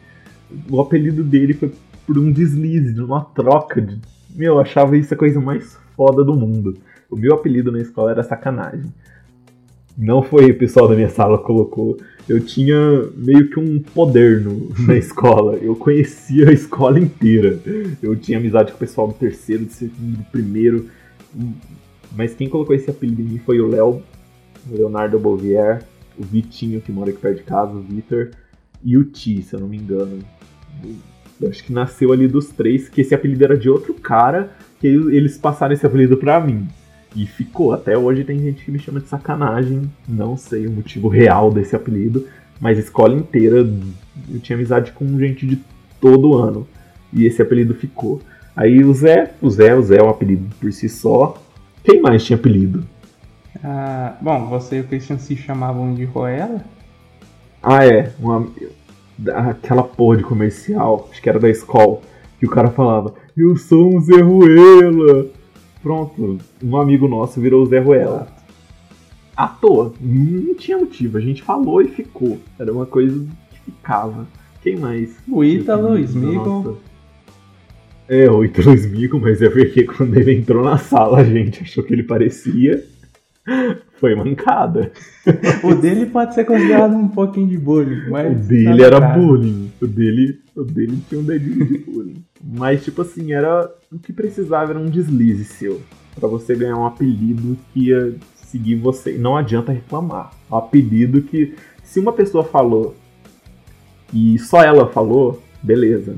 [0.68, 1.72] O apelido dele foi
[2.06, 3.80] por um deslize, de uma troca.
[3.80, 4.00] De...
[4.34, 6.78] Meu, eu achava isso a coisa mais foda do mundo.
[7.08, 8.92] O meu apelido na escola era sacanagem.
[10.00, 11.98] Não foi o pessoal da minha sala que colocou.
[12.26, 12.74] Eu tinha
[13.14, 15.58] meio que um poder no, na escola.
[15.58, 17.58] Eu conhecia a escola inteira.
[18.02, 20.86] Eu tinha amizade com o pessoal do terceiro, do segundo, do primeiro.
[22.16, 24.02] Mas quem colocou esse apelido em mim foi o Léo,
[24.70, 25.84] o Leonardo Bovier,
[26.18, 28.30] o Vitinho, que mora aqui perto de casa, o Vitor,
[28.82, 30.18] e o Ti, se eu não me engano.
[31.38, 34.86] Eu acho que nasceu ali dos três, que esse apelido era de outro cara, que
[34.86, 36.66] eles passaram esse apelido pra mim.
[37.14, 37.72] E ficou.
[37.72, 39.82] Até hoje tem gente que me chama de sacanagem.
[40.08, 42.26] Não sei o motivo real desse apelido.
[42.60, 43.66] Mas a escola inteira
[44.28, 45.58] eu tinha amizade com gente de
[46.00, 46.66] todo ano.
[47.12, 48.20] E esse apelido ficou.
[48.54, 51.40] Aí o Zé, o Zé, o Zé é um apelido por si só.
[51.82, 52.84] Quem mais tinha apelido?
[53.62, 56.62] Ah, bom, você e o Christian se chamavam de Roela?
[57.62, 58.12] Ah, é.
[58.18, 58.48] Uma,
[59.48, 62.00] aquela porra de comercial, acho que era da escola,
[62.38, 65.26] que o cara falava: Eu sou um Zé Ruela.
[65.82, 68.28] Pronto, um amigo nosso virou o Zé Ruela.
[69.36, 72.38] À toa, não tinha motivo, a gente falou e ficou.
[72.58, 74.26] Era uma coisa que ficava.
[74.62, 75.16] Quem mais?
[75.26, 75.98] O Ítalo.
[75.98, 76.78] Smigol.
[78.06, 81.82] É, o Ítalo Smigol, mas é porque quando ele entrou na sala a gente achou
[81.82, 82.84] que ele parecia.
[84.00, 84.90] Foi mancada.
[85.62, 88.32] O dele pode ser considerado um pouquinho de bullying, mas.
[88.32, 89.20] O dele nada era grave.
[89.20, 89.70] bullying.
[89.80, 92.24] O dele, o dele tinha um dedinho de bullying.
[92.42, 93.70] Mas, tipo assim, era.
[93.92, 95.82] O que precisava era um deslize seu.
[96.18, 99.12] Pra você ganhar um apelido que ia seguir você.
[99.12, 100.30] Não adianta reclamar.
[100.50, 101.54] Um apelido que.
[101.84, 102.96] Se uma pessoa falou
[104.12, 106.14] e só ela falou, beleza.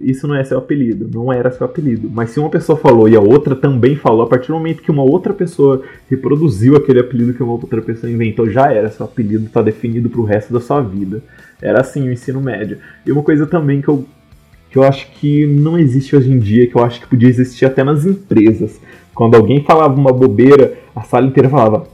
[0.00, 1.08] Isso não é seu apelido.
[1.12, 2.10] Não era seu apelido.
[2.12, 4.90] Mas se uma pessoa falou e a outra também falou, a partir do momento que
[4.90, 9.48] uma outra pessoa reproduziu aquele apelido que uma outra pessoa inventou, já era seu apelido,
[9.48, 11.22] tá definido pro resto da sua vida.
[11.60, 12.78] Era assim o ensino médio.
[13.04, 14.04] E uma coisa também que eu,
[14.70, 17.64] que eu acho que não existe hoje em dia, que eu acho que podia existir
[17.64, 18.80] até nas empresas,
[19.16, 21.86] Quando alguém falava uma bobeira, a sala inteira falava.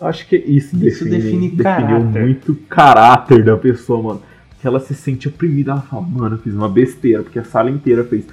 [0.00, 2.22] Acho que isso, Isso define definiu caráter.
[2.22, 4.22] muito o caráter da pessoa, mano.
[4.60, 7.70] Que ela se sente oprimida, ela fala, mano, eu fiz uma besteira, porque a sala
[7.70, 8.24] inteira fez.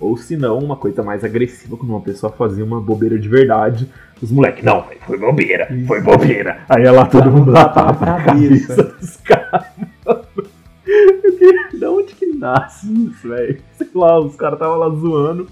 [0.00, 3.88] Ou se não, uma coisa mais agressiva, quando uma pessoa fazia uma bobeira de verdade,
[4.22, 6.58] os moleques, não, foi bobeira, foi bobeira.
[6.68, 8.76] Aí ela todo mundo Tapa tapa na na cabeça.
[8.76, 9.66] cabeça dos caras.
[11.78, 13.58] Da onde que nasce isso, velho?
[13.76, 15.46] Sei lá, os caras estavam lá zoando,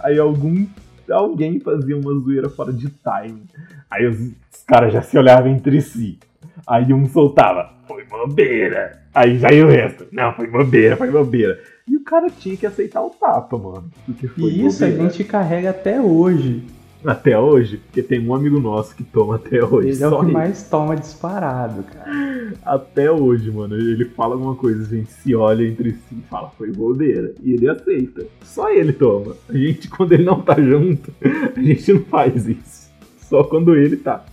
[0.00, 0.64] aí algum.
[1.10, 3.46] Alguém fazia uma zoeira fora de timing.
[3.90, 6.18] Aí os, os caras já se olhavam entre si.
[6.66, 9.00] Aí um soltava, foi bobeira.
[9.14, 11.58] Aí já ia o resto, não, foi bobeira, foi bobeira.
[11.86, 13.90] E o cara tinha que aceitar o tapa, mano.
[14.06, 15.10] Porque foi E isso a bobeira.
[15.10, 16.62] gente carrega até hoje.
[17.04, 19.88] Até hoje, porque tem um amigo nosso que toma até hoje.
[19.90, 20.32] Ele é o que ele.
[20.32, 22.52] mais toma disparado, cara.
[22.64, 23.74] Até hoje, mano.
[23.74, 27.32] Ele fala alguma coisa, a gente se olha entre si e fala, foi bobeira.
[27.42, 28.24] E ele aceita.
[28.44, 29.34] Só ele toma.
[29.48, 31.12] A gente, quando ele não tá junto,
[31.56, 32.90] a gente não faz isso.
[33.28, 34.24] Só quando ele tá.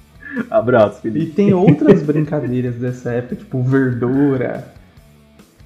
[0.52, 1.32] Abraço, E Felipe.
[1.32, 4.74] tem outras brincadeiras dessa época, tipo verdura,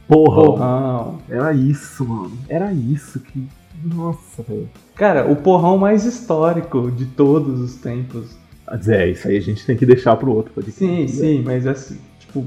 [0.07, 1.17] Porra, porrão.
[1.29, 2.31] era isso, mano.
[2.47, 3.45] Era isso que.
[3.83, 4.69] Nossa, velho.
[4.95, 8.37] Cara, o porrão mais histórico de todos os tempos.
[8.65, 10.79] Mas é, isso aí a gente tem que deixar pro outro podcast.
[10.79, 12.45] Sim, sim, mas assim, tipo,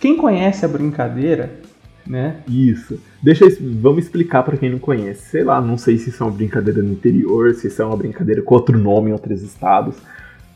[0.00, 1.60] quem conhece a brincadeira,
[2.06, 2.42] né?
[2.48, 2.98] Isso.
[3.22, 5.30] Deixa eu, vamos explicar pra quem não conhece.
[5.30, 7.96] Sei lá, não sei se isso é uma brincadeira no interior, se isso é uma
[7.96, 9.96] brincadeira com outro nome em outros estados.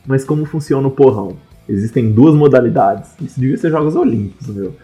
[0.06, 1.36] Mas como funciona o porrão?
[1.68, 3.12] Existem duas modalidades.
[3.20, 4.74] Isso devia ser Jogos Olímpicos, meu.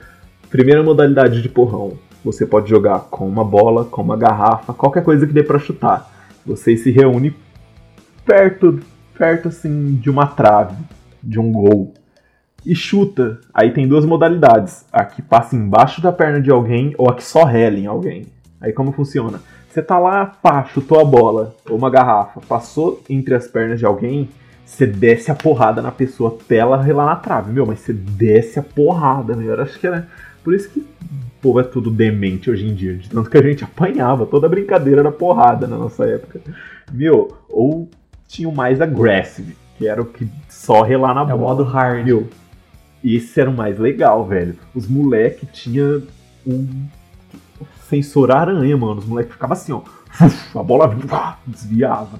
[0.48, 1.98] Primeira modalidade de porrão.
[2.26, 6.10] Você pode jogar com uma bola, com uma garrafa, qualquer coisa que dê pra chutar.
[6.44, 7.32] Vocês se reúnem
[8.24, 8.80] perto,
[9.16, 10.74] perto assim de uma trave,
[11.22, 11.94] de um gol
[12.64, 13.38] e chuta.
[13.54, 17.22] Aí tem duas modalidades: a que passa embaixo da perna de alguém ou a que
[17.22, 18.26] só rela em alguém.
[18.60, 19.40] Aí como funciona?
[19.70, 23.86] Você tá lá, pá, chutou a bola ou uma garrafa, passou entre as pernas de
[23.86, 24.28] alguém,
[24.64, 28.58] você desce a porrada na pessoa até ela relar na trave, meu, mas você desce
[28.58, 29.54] a porrada, meu.
[29.54, 30.08] Eu acho que era.
[30.42, 30.84] Por isso que
[31.46, 32.94] povo é tudo demente hoje em dia.
[32.96, 36.40] De tanto que a gente apanhava, toda brincadeira era porrada na nossa época.
[36.92, 37.88] Meu, ou
[38.26, 41.40] tinha o mais aggressive, que era o que só relar na É o bola.
[41.40, 42.04] modo hard.
[42.04, 42.26] Meu,
[43.04, 44.56] esse era o mais legal, velho.
[44.74, 46.02] Os moleque tinha
[46.44, 46.66] um
[47.88, 48.98] sensor aranha, mano.
[48.98, 49.82] Os moleque ficavam assim, ó.
[50.58, 52.18] A bola vinha, desviava.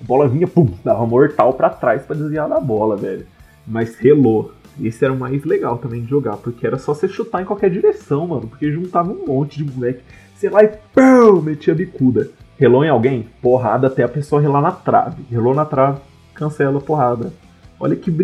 [0.00, 3.26] A bola vinha, pum, dava mortal pra trás pra desviar da bola, velho.
[3.66, 4.52] Mas relou.
[4.80, 7.70] Esse era o mais legal também de jogar, porque era só você chutar em qualquer
[7.70, 8.46] direção, mano.
[8.48, 10.00] Porque juntava um monte de moleque.
[10.36, 12.28] Sei lá e pão, metia bicuda.
[12.58, 13.26] Relou em alguém?
[13.40, 15.22] Porrada até a pessoa relar na trave.
[15.30, 16.00] Relou na trave,
[16.34, 17.32] cancela a porrada.
[17.78, 18.16] Olha que Cara,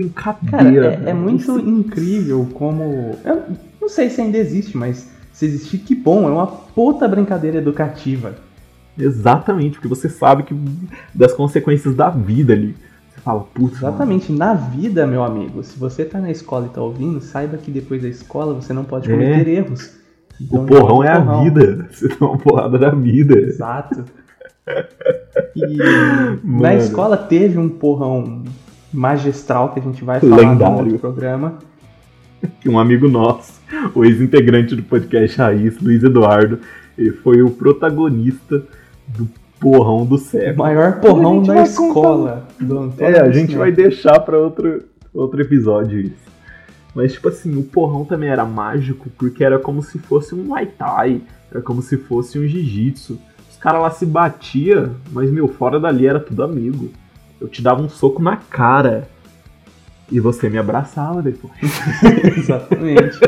[0.43, 0.87] brincadeira.
[0.87, 1.17] é, é velho.
[1.17, 3.17] muito Isso- incrível como.
[3.25, 3.43] Eu
[3.81, 6.29] não sei se ainda existe, mas se existir, que bom.
[6.29, 8.37] É uma puta brincadeira educativa.
[8.97, 10.55] Exatamente, porque você sabe que
[11.15, 12.75] das consequências da vida ali.
[13.29, 14.33] Fala, putz, mano, Exatamente.
[14.33, 18.01] Na vida, meu amigo, se você tá na escola e tá ouvindo, saiba que depois
[18.01, 19.13] da escola você não pode É.
[19.15, 19.97] cometer erros.
[20.41, 21.45] Então, o porrão é a porrão.
[21.45, 21.89] vida.
[21.93, 23.37] Você dá uma porrada da vida.
[23.39, 24.05] Exato.
[25.57, 25.77] E
[26.45, 26.63] Mano.
[26.63, 28.45] na escola teve um porrão
[28.93, 30.77] magistral que a gente vai falar no Lendário.
[30.79, 31.55] outro programa.
[32.61, 33.61] Que um amigo nosso,
[33.95, 36.61] o ex-integrante do podcast Raiz, Luiz Eduardo,
[36.97, 38.63] ele foi o protagonista
[39.09, 39.29] do
[39.61, 40.57] porrão do O século.
[40.59, 42.47] maior porrão da escola.
[42.61, 46.29] Do Antônio É, a gente vai deixar pra outro, outro episódio isso.
[46.95, 50.67] Mas, tipo assim, o porrão também era mágico porque era como se fosse um Muay
[50.67, 53.19] Thai, era como se fosse um Jiu-Jitsu.
[53.51, 56.91] Os caras lá se batia, mas, meu, fora dali era tudo amigo.
[57.41, 59.09] Eu te dava um soco na cara
[60.11, 61.53] e você me abraçava depois.
[62.37, 63.19] Exatamente.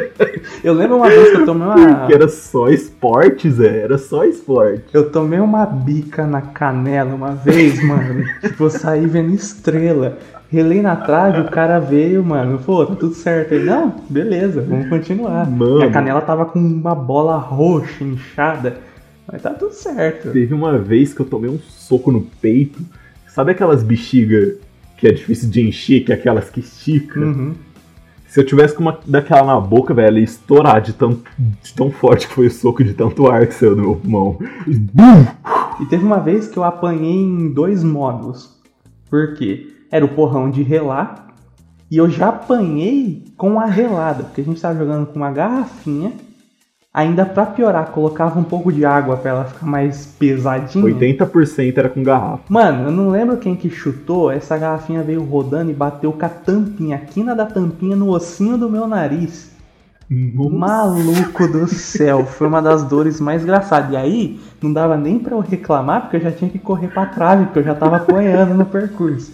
[0.65, 1.97] Eu lembro uma vez que eu tomei uma.
[1.97, 4.85] Porque era só esporte, Zé, era só esporte.
[4.93, 8.25] Eu tomei uma bica na canela uma vez, mano.
[8.41, 10.19] tipo, eu saí vendo estrela.
[10.49, 12.59] Relei na trave, o cara veio, mano.
[12.59, 13.65] Pô, tá tudo certo aí.
[13.65, 15.49] Não, beleza, vamos continuar.
[15.49, 15.77] Mano.
[15.77, 18.79] Minha canela tava com uma bola roxa inchada.
[19.31, 20.33] Mas tá tudo certo.
[20.33, 22.81] Teve uma vez que eu tomei um soco no peito.
[23.29, 24.55] Sabe aquelas bexigas
[25.01, 27.23] que é difícil de encher, que é aquelas que esticam?
[27.23, 27.55] Uhum.
[28.29, 31.91] Se eu tivesse com uma daquela na boca, velho, ia estourar de tão, de tão
[31.91, 34.39] forte que foi o soco, de tanto ar que saiu do meu pulmão.
[34.69, 35.27] E bum!
[35.81, 38.61] E teve uma vez que eu apanhei em dois modos.
[39.09, 39.75] Por quê?
[39.91, 41.35] Era o porrão de relar.
[41.91, 44.23] E eu já apanhei com a relada.
[44.23, 46.13] Porque a gente tava jogando com uma garrafinha.
[46.93, 50.85] Ainda pra piorar, colocava um pouco de água pra ela ficar mais pesadinha.
[50.85, 52.43] 80% era com garrafa.
[52.49, 54.29] Mano, eu não lembro quem que chutou.
[54.29, 58.59] Essa garrafinha veio rodando e bateu com a tampinha, a quina da tampinha no ossinho
[58.59, 59.53] do meu nariz.
[60.11, 60.57] Nossa.
[60.57, 63.93] Maluco do céu, foi uma das dores mais engraçadas.
[63.93, 67.07] E aí, não dava nem pra eu reclamar, porque eu já tinha que correr pra
[67.07, 69.33] trave, porque eu já tava apanhando no percurso.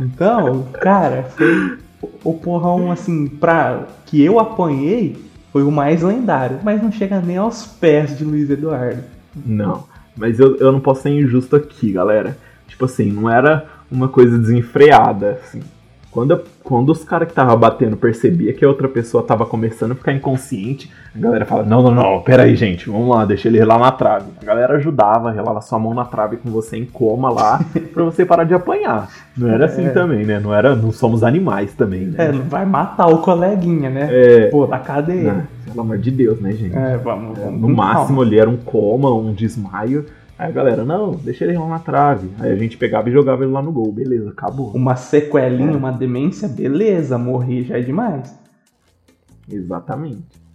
[0.00, 1.76] Então, cara, foi
[2.24, 5.22] o porrão assim, pra que eu apanhei,
[5.56, 9.02] foi o mais lendário, mas não chega nem aos pés de Luiz Eduardo.
[9.34, 9.84] Não,
[10.14, 12.36] mas eu, eu não posso ser injusto aqui, galera.
[12.68, 15.62] Tipo assim, não era uma coisa desenfreada, assim.
[16.10, 19.92] Quando, eu- quando os caras que tava batendo percebia que a outra pessoa tava começando
[19.92, 23.58] a ficar inconsciente, a galera fala, não, não, não, peraí, gente, vamos lá, deixa ele
[23.58, 24.24] relar na trave.
[24.40, 27.60] A galera ajudava, relava sua mão na trave com você em coma lá,
[27.92, 29.10] pra você parar de apanhar.
[29.36, 29.90] Não era assim É.
[29.90, 30.40] também, né?
[30.40, 32.32] Não era, não somos animais também, É, né?
[32.32, 34.08] não vai matar o coleguinha, né?
[34.10, 34.46] É.
[34.48, 35.32] Pô, da cadeia.
[35.34, 36.74] Não, pelo amor de Deus, né, gente?
[36.74, 38.22] É, vamos, vamos No máximo calma.
[38.22, 40.06] ali era um coma, um desmaio.
[40.38, 42.30] Aí a galera, não, deixa ele lá na trave.
[42.38, 43.90] Aí a gente pegava e jogava ele lá no gol.
[43.90, 44.70] Beleza, acabou.
[44.72, 48.38] Uma sequelinha, uma demência, beleza, morrer já é demais.
[49.50, 50.46] Exatamente.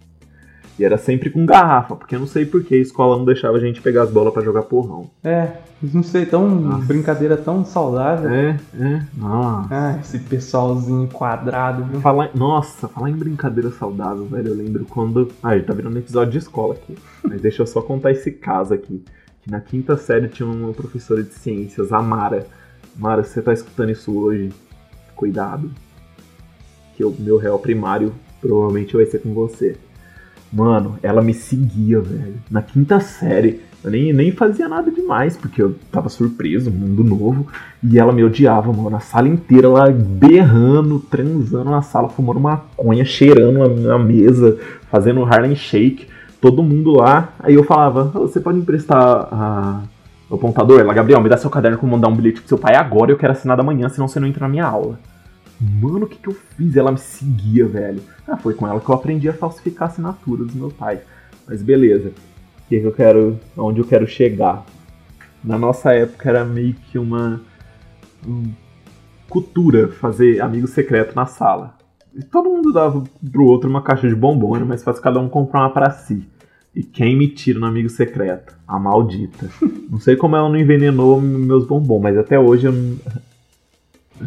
[0.78, 3.56] E era sempre com garrafa, porque eu não sei por que a escola não deixava
[3.56, 5.10] a gente pegar as bolas pra jogar porrão.
[5.22, 5.48] É,
[5.82, 6.84] não sei, tão Nossa.
[6.86, 8.30] brincadeira tão saudável.
[8.30, 9.02] É, é.
[9.14, 9.68] Nossa.
[9.70, 12.00] Ah, esse pessoalzinho quadrado, viu?
[12.00, 15.28] Falar, nossa, falar em brincadeira saudável, velho, eu lembro quando.
[15.42, 16.96] Ah, ele tá virando episódio de escola aqui.
[17.22, 19.04] Mas deixa eu só contar esse caso aqui.
[19.42, 22.46] Que na quinta série tinha uma professora de ciências, a Mara.
[22.96, 24.52] Mara, você tá escutando isso hoje,
[25.16, 25.68] cuidado.
[26.96, 29.76] Que o meu réu primário provavelmente vai ser com você.
[30.52, 32.36] Mano, ela me seguia, velho.
[32.50, 33.60] Na quinta série.
[33.82, 37.48] Eu nem, nem fazia nada demais, porque eu tava surpreso, mundo novo.
[37.82, 38.94] E ela me odiava, mano.
[38.94, 44.56] A sala inteira lá berrando, transando na sala, fumando maconha, cheirando a, a mesa,
[44.88, 46.06] fazendo Harlem Shake.
[46.42, 47.32] Todo mundo lá.
[47.38, 49.82] Aí eu falava, "Ah, você pode emprestar a,
[50.28, 50.80] o apontador?
[50.80, 52.74] Ela, Gabriel, me dá seu caderno que eu vou mandar um bilhete pro seu pai
[52.74, 54.98] agora eu quero assinar da manhã, senão você não entra na minha aula.
[55.60, 56.76] Mano, o que, que eu fiz?
[56.76, 58.02] Ela me seguia, velho.
[58.26, 61.00] Ah, foi com ela que eu aprendi a falsificar a assinatura dos meus pais.
[61.46, 62.08] Mas beleza.
[62.08, 63.38] O que, que eu quero.
[63.56, 64.66] Onde eu quero chegar?
[65.44, 67.40] Na nossa época era meio que uma.
[68.26, 68.52] um,
[69.32, 71.74] cultura fazer amigo secreto na sala.
[72.30, 75.60] Todo mundo dava pro outro uma caixa de bombom, era mais fácil cada um comprar
[75.60, 76.26] uma pra si.
[76.74, 78.54] E quem me tira no amigo secreto?
[78.66, 79.48] A maldita.
[79.90, 82.74] Não sei como ela não envenenou meus bombons, mas até hoje eu.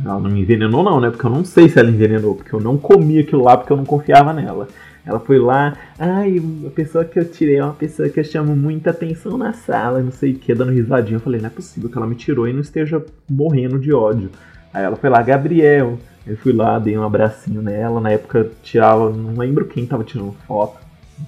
[0.04, 1.10] Ela não me envenenou, não, né?
[1.10, 3.78] Porque eu não sei se ela envenenou, porque eu não comi aquilo lá porque eu
[3.78, 4.68] não confiava nela.
[5.06, 8.56] Ela foi lá, ai, a pessoa que eu tirei é uma pessoa que eu chamo
[8.56, 11.18] muita atenção na sala, não sei o que, dando risadinha.
[11.18, 14.30] Eu falei, não é possível que ela me tirou e não esteja morrendo de ódio.
[14.74, 15.98] Aí ela foi lá, Gabriel.
[16.26, 18.02] Eu fui lá, dei um abracinho nela.
[18.02, 20.80] Na época tirava, não lembro quem tava tirando foto.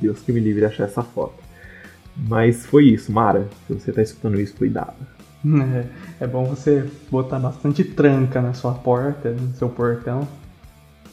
[0.01, 1.35] Deus que me livre de achar essa foto.
[2.15, 3.47] Mas foi isso, Mara.
[3.67, 4.95] Se você tá escutando isso, cuidado.
[5.45, 10.27] É, é bom você botar bastante tranca na sua porta, no seu portão.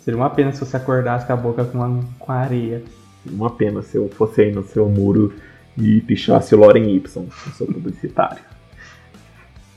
[0.00, 2.82] Seria uma pena se você acordasse com a boca com, a, com a areia.
[3.26, 5.34] Uma pena se eu fosse aí no seu muro
[5.76, 7.24] e pichasse o Loren Y.
[7.46, 8.42] Eu sou publicitário.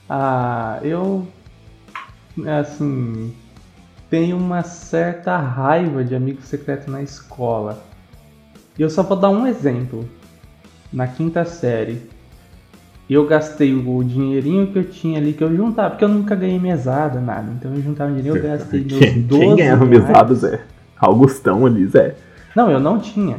[0.09, 1.27] Ah, eu.
[2.59, 3.33] Assim.
[4.09, 7.83] Tenho uma certa raiva de amigo secreto na escola.
[8.77, 10.07] E eu só vou dar um exemplo.
[10.93, 12.01] Na quinta série,
[13.09, 16.59] eu gastei o dinheirinho que eu tinha ali, que eu juntava, porque eu nunca ganhei
[16.59, 17.51] mesada, nada.
[17.57, 20.07] Então eu juntava dinheiro, eu gastei meus Quem, 12 quem ganhava reais.
[20.07, 20.61] mesado, Zé?
[20.97, 22.15] Augustão ali, Zé.
[22.55, 23.37] Não, eu não tinha.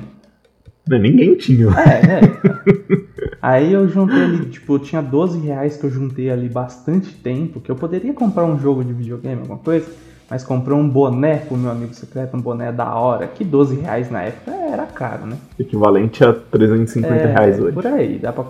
[0.86, 1.68] Não, Ninguém tinha.
[1.68, 2.98] É, é.
[3.40, 7.60] Aí eu juntei ali, tipo, eu tinha 12 reais que eu juntei ali bastante tempo,
[7.60, 9.88] que eu poderia comprar um jogo de videogame, alguma coisa,
[10.30, 14.10] mas comprei um boné pro meu amigo secreto, um boné da hora, que 12 reais
[14.10, 15.36] na época era caro, né?
[15.58, 17.72] Equivalente a 350 É, reais hoje.
[17.72, 18.44] Por aí, dá pra,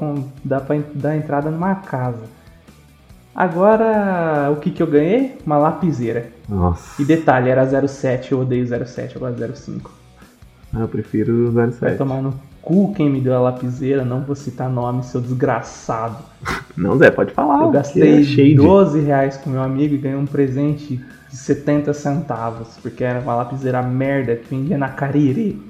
[0.44, 2.24] dá pra dar entrada numa casa.
[3.34, 5.38] Agora, o que que eu ganhei?
[5.46, 6.26] Uma lapiseira.
[6.48, 7.00] Nossa.
[7.00, 9.90] E detalhe, era 07, eu odeio 07, agora 05.
[10.76, 11.96] Eu prefiro o Vai 07.
[11.96, 16.18] tomar no cu quem me deu a lapiseira, não vou citar nome, seu desgraçado.
[16.76, 17.62] Não, Zé, pode falar.
[17.62, 18.54] Eu gastei é shade.
[18.54, 21.00] 12 reais com meu amigo e ganhei um presente
[21.30, 25.60] de 70 centavos, porque era uma lapiseira merda que vendia na Cariri.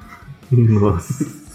[0.50, 1.48] Nossa.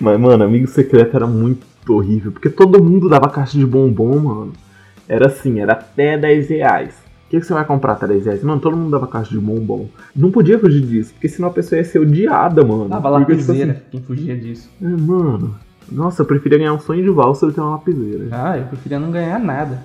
[0.00, 4.52] Mas, mano, amigo secreto era muito horrível, porque todo mundo dava caixa de bombom, mano.
[5.08, 6.94] Era assim, era até 10 reais.
[7.26, 8.42] O que, que você vai comprar até 10 reais?
[8.42, 9.88] Mano, todo mundo dava caixa de bombom.
[10.14, 12.88] Não podia fugir disso, porque senão a pessoa ia ser odiada, mano.
[12.88, 14.70] Dava tipo lapiseira, quem fugia disso.
[14.80, 15.56] assim, é, mano.
[15.90, 18.28] Nossa, eu preferia ganhar um sonho de valsa do que uma lapiseira.
[18.30, 19.82] Ah, eu preferia não ganhar nada.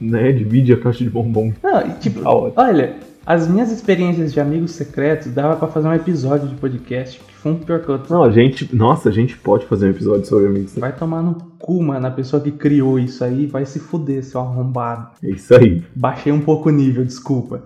[0.00, 0.32] Né?
[0.32, 1.52] Divide a caixa de bombom.
[1.62, 6.46] Não, tipo, Tá olha, as minhas experiências de amigos secretos dava pra fazer um episódio
[6.46, 8.12] de podcast, que foi um pior que outro.
[8.12, 8.74] Não, a gente.
[8.74, 10.90] Nossa, a gente pode fazer um episódio sobre amigos secretos.
[10.90, 14.40] Vai tomar no cu, mano, a pessoa que criou isso aí vai se fuder, seu
[14.40, 15.08] arrombado.
[15.22, 15.82] É isso aí.
[15.94, 17.62] Baixei um pouco o nível, desculpa.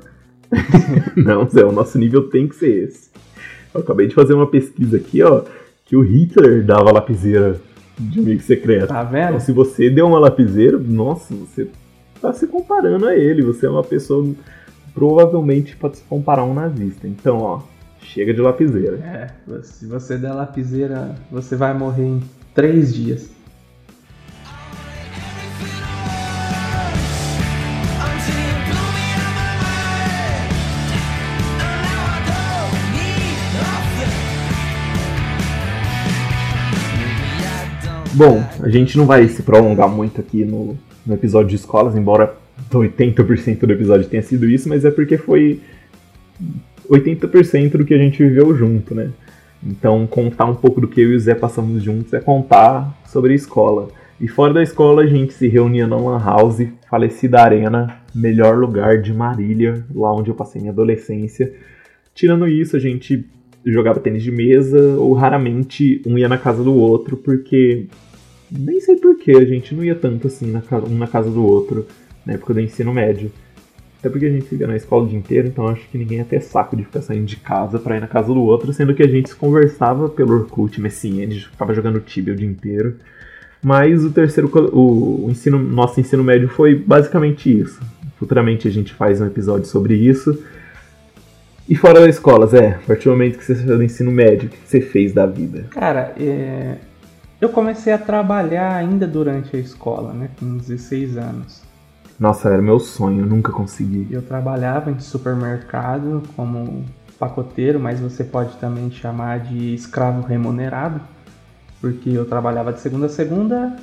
[1.16, 3.10] Não, Zé, o nosso nível tem que ser esse.
[3.74, 5.42] Eu acabei de fazer uma pesquisa aqui, ó,
[5.84, 7.60] que o Hitler dava lapiseira
[7.98, 8.88] de amigo secreto.
[8.88, 9.28] Tá vendo?
[9.28, 11.68] Então, se você deu uma lapiseira, nossa, você
[12.20, 13.42] tá se comparando a ele.
[13.42, 14.34] Você é uma pessoa
[14.94, 17.06] provavelmente pode se comparar a um nazista.
[17.06, 17.62] Então, ó,
[18.00, 18.96] chega de lapiseira.
[18.96, 22.22] É, se você der lapiseira, você vai morrer em
[22.54, 23.30] três dias.
[38.14, 40.76] Bom, a gente não vai se prolongar muito aqui no,
[41.08, 42.36] no episódio de escolas, embora
[42.70, 45.60] 80% do episódio tenha sido isso, mas é porque foi
[46.88, 49.10] 80% do que a gente viveu junto, né?
[49.66, 53.32] Então, contar um pouco do que eu e o Zé passamos juntos é contar sobre
[53.32, 53.88] a escola.
[54.20, 59.00] E fora da escola, a gente se reunia na Lan House, falecida Arena, melhor lugar
[59.00, 61.52] de Marília, lá onde eu passei minha adolescência.
[62.14, 63.24] Tirando isso, a gente
[63.64, 67.86] jogava tênis de mesa, ou raramente um ia na casa do outro, porque
[68.50, 71.86] nem sei porquê, a gente não ia tanto assim na um na casa do outro
[72.24, 73.30] na época do ensino médio.
[73.98, 76.24] Até porque a gente fica na escola o dia inteiro, então acho que ninguém ia
[76.24, 79.02] ter saco de ficar saindo de casa pra ir na casa do outro, sendo que
[79.02, 82.94] a gente se conversava pelo Orkut, MSN, a gente ficava jogando Tibia o dia inteiro.
[83.60, 87.80] Mas o terceiro, o, ensino, nosso ensino médio foi basicamente isso.
[88.16, 90.44] Futuramente a gente faz um episódio sobre isso.
[91.68, 94.46] E fora da escola, Zé, a partir do momento que você saiu do ensino médio,
[94.46, 95.66] o que você fez da vida?
[95.70, 96.76] Cara, é,
[97.40, 100.30] eu comecei a trabalhar ainda durante a escola, né?
[100.38, 101.62] Com 16 anos.
[102.18, 104.08] Nossa, era meu sonho, eu nunca consegui.
[104.10, 106.84] Eu trabalhava em supermercado como
[107.18, 111.00] pacoteiro, mas você pode também chamar de escravo remunerado,
[111.80, 113.76] porque eu trabalhava de segunda a segunda,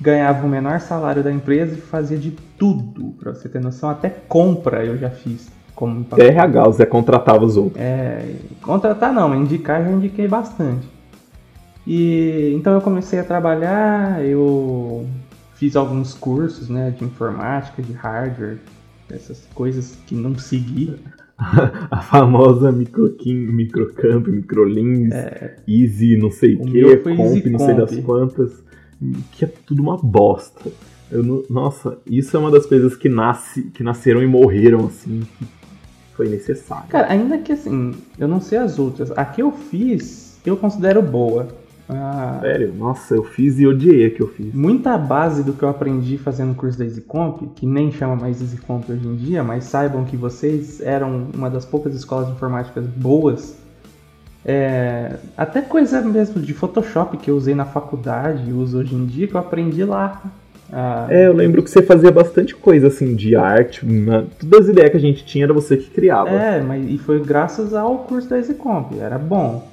[0.00, 4.08] ganhava o menor salário da empresa e fazia de tudo, pra você ter noção, até
[4.08, 7.82] compra eu já fiz como RH, o Zé contratava os outros.
[7.82, 10.93] É, contratar não, indicar já indiquei bastante.
[11.86, 15.06] E então eu comecei a trabalhar, eu
[15.54, 18.58] fiz alguns cursos, né, de informática, de hardware,
[19.10, 20.94] essas coisas que não segui.
[21.90, 25.12] A famosa microquim, microcamp, microlins,
[25.66, 26.96] easy, não sei o É.
[26.96, 28.62] Que, comp, Easy não sei das quantas,
[29.32, 30.70] que é tudo uma bosta.
[31.10, 35.46] Não- nossa, isso é uma das coisas que, nasce, que nasceram e morreram, assim, que
[36.14, 36.88] foi necessário.
[36.88, 39.10] Cara, ainda que assim, eu não sei as outras.
[39.10, 41.48] A que eu fiz, eu considero boa.
[41.88, 44.54] Ah, Sério, nossa, eu fiz e odiei a que eu fiz.
[44.54, 48.40] muita base do que eu aprendi fazendo o curso da EasyComp, que nem chama mais
[48.40, 52.80] EasyComp hoje em dia, mas saibam que vocês eram uma das poucas escolas de informática
[52.80, 53.56] boas.
[54.46, 59.04] É, até coisa mesmo de Photoshop que eu usei na faculdade e uso hoje em
[59.06, 60.22] dia, que eu aprendi lá.
[60.72, 64.68] Ah, É, eu lembro que você fazia bastante coisa, assim, de arte, na- todas as
[64.68, 66.30] ideias que a gente tinha era você que criava.
[66.30, 69.66] É, mas e foi graças ao curso da EasyComp, era bom.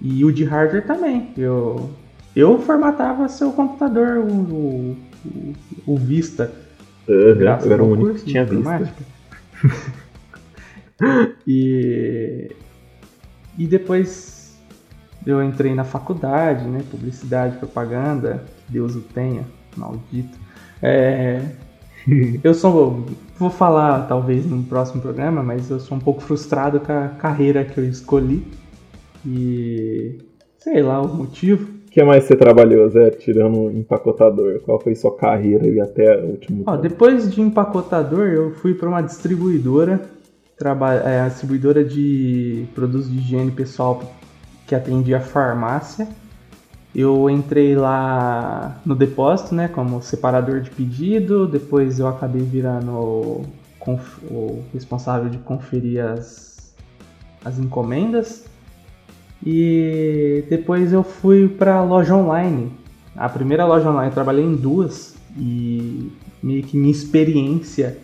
[0.00, 1.32] E o de hardware também.
[1.36, 1.90] Eu,
[2.36, 4.96] eu formatava seu computador, o, o,
[5.86, 6.52] o- Vista.
[7.38, 9.02] Graças eu era o único curso que tinha informática.
[11.46, 12.50] e,
[13.58, 14.54] e depois
[15.26, 16.82] eu entrei na faculdade, né?
[16.90, 19.44] Publicidade, propaganda, que Deus o tenha,
[19.76, 20.38] maldito.
[20.82, 21.42] É,
[22.44, 23.06] eu sou.
[23.38, 27.64] Vou falar talvez no próximo programa, mas eu sou um pouco frustrado com a carreira
[27.64, 28.46] que eu escolhi.
[29.26, 30.18] E
[30.58, 31.72] sei lá o motivo.
[31.86, 34.60] O que mais você trabalhou, Zé, tirando um empacotador?
[34.60, 38.88] Qual foi sua carreira e até o último Ó, depois de empacotador, eu fui para
[38.88, 40.00] uma distribuidora,
[40.58, 44.02] traba é, distribuidora de produtos de higiene pessoal
[44.66, 46.08] que atendia farmácia.
[46.94, 51.46] Eu entrei lá no depósito, né, como separador de pedido.
[51.46, 53.44] Depois eu acabei virando
[54.30, 56.74] o responsável de conferir as,
[57.44, 58.44] as encomendas.
[59.44, 62.70] E depois eu fui para loja online.
[63.16, 66.10] A primeira loja online, eu trabalhei em duas e
[66.42, 67.96] meio que minha experiência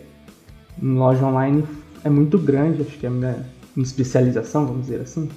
[0.81, 1.63] em loja online
[2.03, 5.29] é muito grande, acho que é a minha, minha especialização, vamos dizer assim.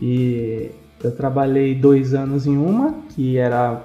[0.00, 0.70] E
[1.02, 3.82] eu trabalhei dois anos em uma, que era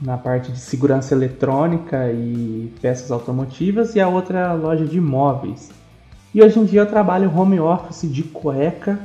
[0.00, 5.70] na parte de segurança eletrônica e peças automotivas, e a outra loja de imóveis.
[6.34, 8.98] E hoje em dia eu trabalho home office de cueca,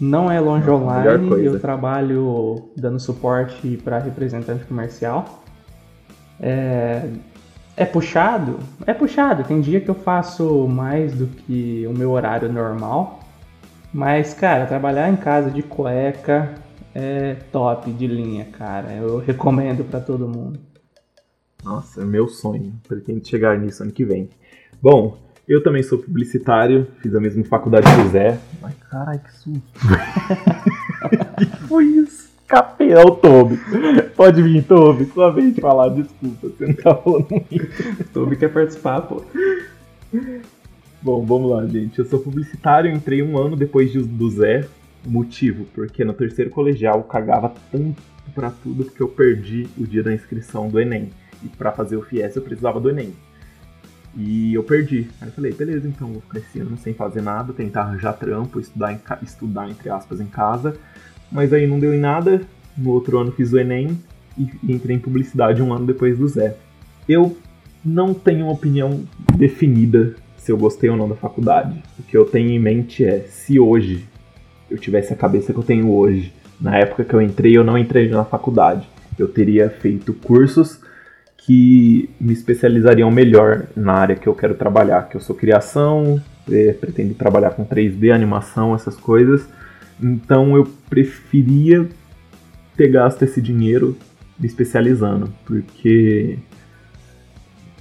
[0.00, 5.42] não é longe online, eu trabalho dando suporte para representante comercial.
[6.40, 7.06] É,
[7.76, 8.58] é puxado?
[8.86, 9.44] É puxado.
[9.44, 13.20] Tem dia que eu faço mais do que o meu horário normal.
[13.92, 16.54] Mas, cara, trabalhar em casa de cueca
[16.94, 18.92] é top de linha, cara.
[18.92, 20.58] Eu recomendo pra todo mundo.
[21.62, 22.72] Nossa, é meu sonho.
[22.88, 24.30] Pretendo chegar nisso ano que vem.
[24.80, 25.18] Bom,
[25.50, 28.38] Eu também sou publicitário, fiz a mesma faculdade que o Zé.
[28.62, 29.62] Ai, caralho, que susto.
[31.38, 32.30] que foi isso?
[32.46, 33.58] Capel, Toby.
[34.16, 35.06] Pode vir, Toby.
[35.06, 38.04] Sua vez de falar, desculpa, você não tá falando muito.
[38.12, 39.24] Toby quer participar, pô.
[41.02, 41.98] Bom, vamos lá, gente.
[41.98, 44.66] Eu sou publicitário, entrei um ano depois de- do Zé.
[45.04, 48.02] Motivo, porque no terceiro colegial eu cagava tanto
[48.34, 51.08] pra tudo porque eu perdi o dia da inscrição do Enem.
[51.42, 53.14] E pra fazer o FIES eu precisava do Enem.
[54.16, 55.08] E eu perdi.
[55.20, 58.58] Aí eu falei, beleza, então vou ficar esse ano sem fazer nada, tentar arranjar trampo,
[58.58, 60.76] estudar, em estudar entre aspas, em casa.
[61.30, 62.40] Mas aí não deu em nada.
[62.76, 63.98] No outro ano fiz o Enem
[64.36, 66.56] e entrei em publicidade um ano depois do Zé.
[67.08, 67.36] Eu
[67.84, 69.04] não tenho uma opinião
[69.36, 71.82] definida se eu gostei ou não da faculdade.
[71.98, 74.06] O que eu tenho em mente é, se hoje
[74.70, 77.76] eu tivesse a cabeça que eu tenho hoje, na época que eu entrei, eu não
[77.76, 78.88] entrei na faculdade.
[79.18, 80.80] Eu teria feito cursos
[81.50, 86.76] que me especializariam melhor na área que eu quero trabalhar, que eu sou criação, eh,
[86.80, 89.48] pretendo trabalhar com 3D, animação, essas coisas.
[90.00, 91.88] Então eu preferia
[92.76, 93.96] ter gasto esse dinheiro
[94.38, 96.38] me especializando, porque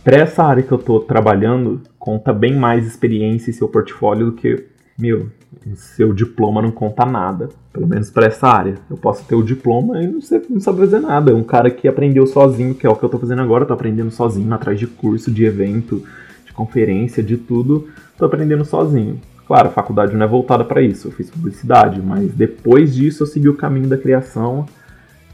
[0.03, 4.32] para essa área que eu tô trabalhando, conta bem mais experiência e seu portfólio do
[4.32, 4.65] que,
[5.00, 5.30] meu,
[5.76, 7.50] seu diploma não conta nada.
[7.72, 8.76] Pelo menos para essa área.
[8.89, 11.32] Eu posso ter o diploma e não, sei, não saber fazer nada.
[11.32, 13.64] É um cara que aprendeu sozinho, que é o que eu tô fazendo agora.
[13.64, 16.04] Eu tô aprendendo sozinho, atrás de curso, de evento,
[16.45, 17.88] de conferência, de tudo.
[18.18, 19.20] Tô aprendendo sozinho.
[19.47, 21.08] Claro, a faculdade não é voltada para isso.
[21.08, 24.66] Eu fiz publicidade, mas depois disso eu segui o caminho da criação.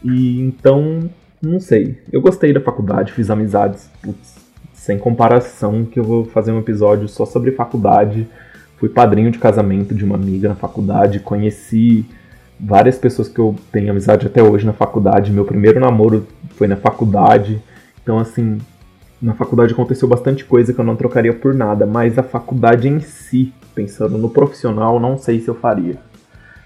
[0.04, 1.10] E então,
[1.42, 1.98] não sei.
[2.12, 4.36] Eu gostei da faculdade, fiz amizades, putz,
[4.74, 8.28] sem comparação, que eu vou fazer um episódio só sobre faculdade.
[8.86, 12.06] Fui padrinho de casamento de uma amiga na faculdade, conheci
[12.60, 15.32] várias pessoas que eu tenho amizade até hoje na faculdade.
[15.32, 17.60] Meu primeiro namoro foi na faculdade.
[18.04, 18.60] Então, assim,
[19.20, 23.00] na faculdade aconteceu bastante coisa que eu não trocaria por nada, mas a faculdade em
[23.00, 25.98] si, pensando no profissional, não sei se eu faria.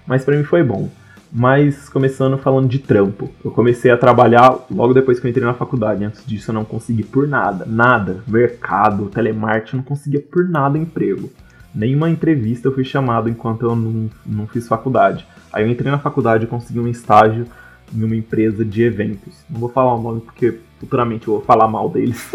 [0.06, 0.90] Mas pra mim foi bom.
[1.32, 3.30] Mas começando falando de trampo.
[3.42, 6.04] Eu comecei a trabalhar logo depois que eu entrei na faculdade.
[6.04, 7.64] Antes disso eu não consegui por nada.
[7.64, 8.22] Nada.
[8.28, 11.30] Mercado, telemarketing, eu não conseguia por nada emprego.
[11.74, 15.26] Nenhuma entrevista eu fui chamado enquanto eu não, não fiz faculdade.
[15.52, 17.46] Aí eu entrei na faculdade e consegui um estágio
[17.94, 19.44] em uma empresa de eventos.
[19.48, 22.30] Não vou falar o nome porque futuramente eu vou falar mal deles.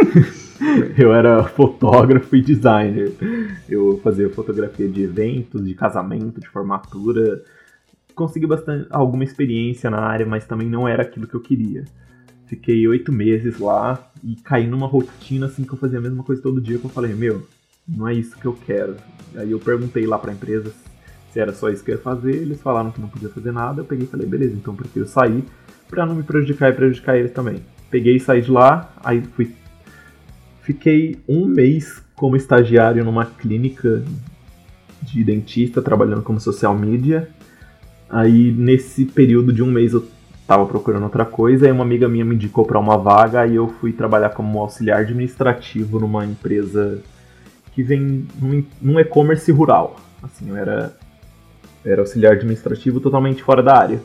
[0.97, 3.13] eu era fotógrafo e designer.
[3.67, 7.41] Eu fazia fotografia de eventos, de casamento, de formatura.
[8.13, 11.83] Consegui bastante alguma experiência na área, mas também não era aquilo que eu queria.
[12.45, 16.41] Fiquei oito meses lá e caí numa rotina assim que eu fazia a mesma coisa
[16.41, 17.45] todo dia que eu falei, meu,
[17.87, 18.95] não é isso que eu quero.
[19.37, 20.71] Aí eu perguntei lá pra empresa
[21.35, 23.81] se era só isso que eu ia fazer, eles falaram que não podia fazer nada,
[23.81, 25.43] eu peguei e falei, beleza, então prefiro sair
[25.89, 27.61] pra não me prejudicar e prejudicar eles também.
[27.89, 29.53] Peguei e saí de lá, aí fui.
[30.61, 34.01] Fiquei um mês como estagiário numa clínica
[35.01, 37.27] de dentista, trabalhando como social media.
[38.09, 40.07] Aí nesse período de um mês eu
[40.47, 43.67] tava procurando outra coisa, aí uma amiga minha me indicou pra uma vaga, aí eu
[43.67, 47.01] fui trabalhar como auxiliar administrativo numa empresa
[47.75, 49.97] que vem num, num e-commerce rural.
[50.23, 50.95] Assim, eu era,
[51.85, 53.99] era auxiliar administrativo totalmente fora da área.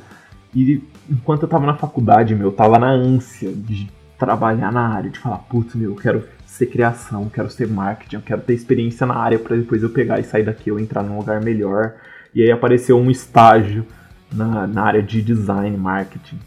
[0.52, 5.08] E enquanto eu tava na faculdade, meu, eu tava na ânsia de trabalhar na área,
[5.08, 8.54] de falar, putz, meu, eu quero ser criação, eu quero ser marketing, eu quero ter
[8.54, 11.94] experiência na área pra depois eu pegar e sair daqui, eu entrar num lugar melhor.
[12.34, 13.86] E aí apareceu um estágio
[14.32, 16.38] na, na área de design, marketing.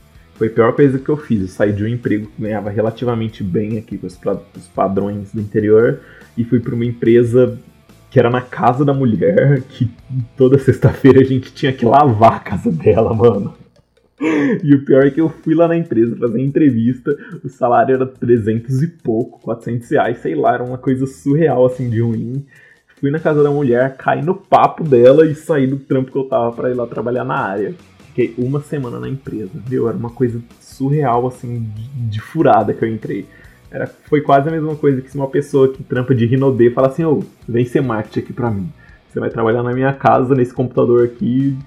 [0.43, 1.41] Foi a pior coisa que eu fiz.
[1.41, 4.19] Eu saí de um emprego que ganhava relativamente bem aqui com os,
[4.75, 6.01] padrões do interior
[6.37, 7.57] e fui para uma empresa
[8.11, 9.89] que era na casa da mulher, que
[10.35, 13.53] toda sexta-feira a gente tinha que lavar a casa dela, mano.
[14.61, 18.05] E o pior é que eu fui lá na empresa fazer entrevista, o salário era
[18.05, 22.45] 300 e pouco, 400 reais, sei lá, era uma coisa surreal assim de ruim.
[22.99, 26.25] Fui na casa da mulher, caí no papo dela e saí do trampo que eu
[26.25, 27.73] tava pra ir lá trabalhar na área.
[28.13, 29.89] Fiquei uma semana na empresa, viu?
[29.89, 33.25] Era uma coisa surreal, assim, de, furada que eu entrei.
[33.71, 36.89] Era, foi quase a mesma coisa que se uma pessoa que trampa de Rinodê fala
[36.89, 38.69] assim, ô, vem ser marketing aqui pra mim.
[39.09, 41.57] Você vai trabalhar na minha casa, nesse computador aqui,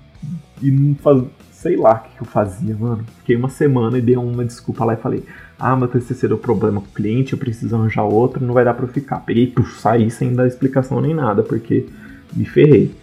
[0.62, 1.24] e não faz.
[1.50, 3.04] Sei lá o que, que eu fazia, mano.
[3.18, 5.24] Fiquei uma semana e dei uma desculpa lá e falei,
[5.58, 8.74] ah, meu TCC deu problema com o cliente, eu preciso arranjar outro, não vai dar
[8.74, 9.18] pra eu ficar.
[9.20, 11.86] Peguei, puf, saí sem dar explicação nem nada, porque
[12.32, 12.94] me ferrei.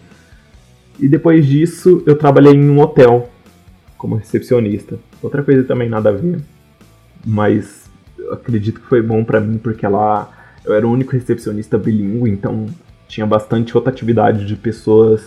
[0.98, 3.28] E depois disso, eu trabalhei em um hotel
[4.04, 4.98] como recepcionista.
[5.22, 6.38] Outra coisa também nada a ver,
[7.24, 7.88] mas
[8.30, 10.30] acredito que foi bom pra mim porque lá
[10.62, 12.66] eu era o único recepcionista bilíngue, então
[13.08, 15.22] tinha bastante rotatividade de pessoas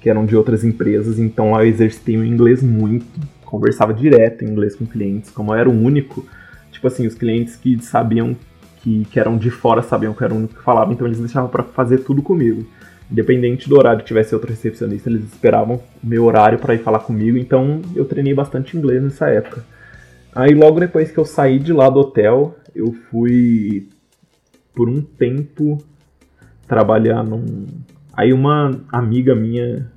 [0.00, 3.04] que eram de outras empresas, então lá eu exercitei o inglês muito,
[3.44, 6.24] conversava direto em inglês com clientes, como eu era o único,
[6.70, 8.36] tipo assim, os clientes que sabiam
[8.76, 11.18] que, que eram de fora sabiam que eu era o único que falava, então eles
[11.18, 12.64] deixavam pra fazer tudo comigo.
[13.10, 17.00] Independente do horário que tivesse outro recepcionista, eles esperavam o meu horário pra ir falar
[17.00, 19.64] comigo, então eu treinei bastante inglês nessa época.
[20.34, 23.88] Aí logo depois que eu saí de lá do hotel, eu fui
[24.72, 25.78] por um tempo
[26.68, 27.66] trabalhar num.
[28.12, 29.90] Aí uma amiga minha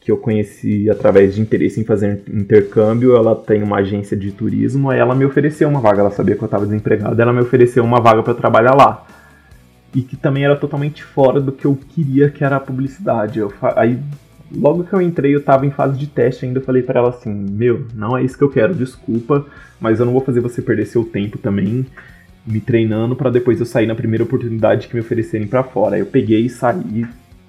[0.00, 4.90] que eu conheci através de interesse em fazer intercâmbio, ela tem uma agência de turismo,
[4.90, 7.84] aí ela me ofereceu uma vaga, ela sabia que eu estava desempregado, ela me ofereceu
[7.84, 9.06] uma vaga para trabalhar lá.
[9.94, 13.38] E que também era totalmente fora do que eu queria, que era a publicidade.
[13.38, 13.98] Eu aí
[14.54, 17.08] logo que eu entrei, eu tava em fase de teste ainda, eu falei para ela
[17.10, 19.46] assim: "Meu, não é isso que eu quero, desculpa,
[19.80, 21.86] mas eu não vou fazer você perder seu tempo também."
[22.48, 25.96] me treinando para depois eu sair na primeira oportunidade que me oferecerem para fora.
[25.96, 27.06] Aí eu peguei e saí,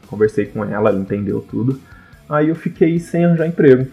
[0.08, 1.80] conversei com ela, ela entendeu tudo.
[2.28, 3.88] Aí eu fiquei sem arranjar emprego.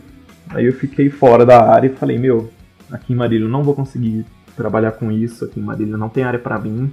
[0.48, 2.50] Aí eu fiquei fora da área e falei, meu,
[2.90, 4.24] aqui em Marília eu não vou conseguir
[4.56, 6.92] trabalhar com isso, aqui em Marília não tem área para mim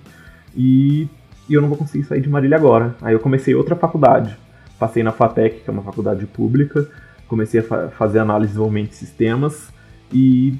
[0.55, 1.07] e,
[1.49, 2.95] e eu não vou conseguir sair de Marília agora.
[3.01, 4.37] Aí eu comecei outra faculdade.
[4.79, 6.87] Passei na FATEC, que é uma faculdade pública,
[7.27, 9.71] comecei a fa- fazer análise de desenvolvimento de sistemas
[10.11, 10.55] e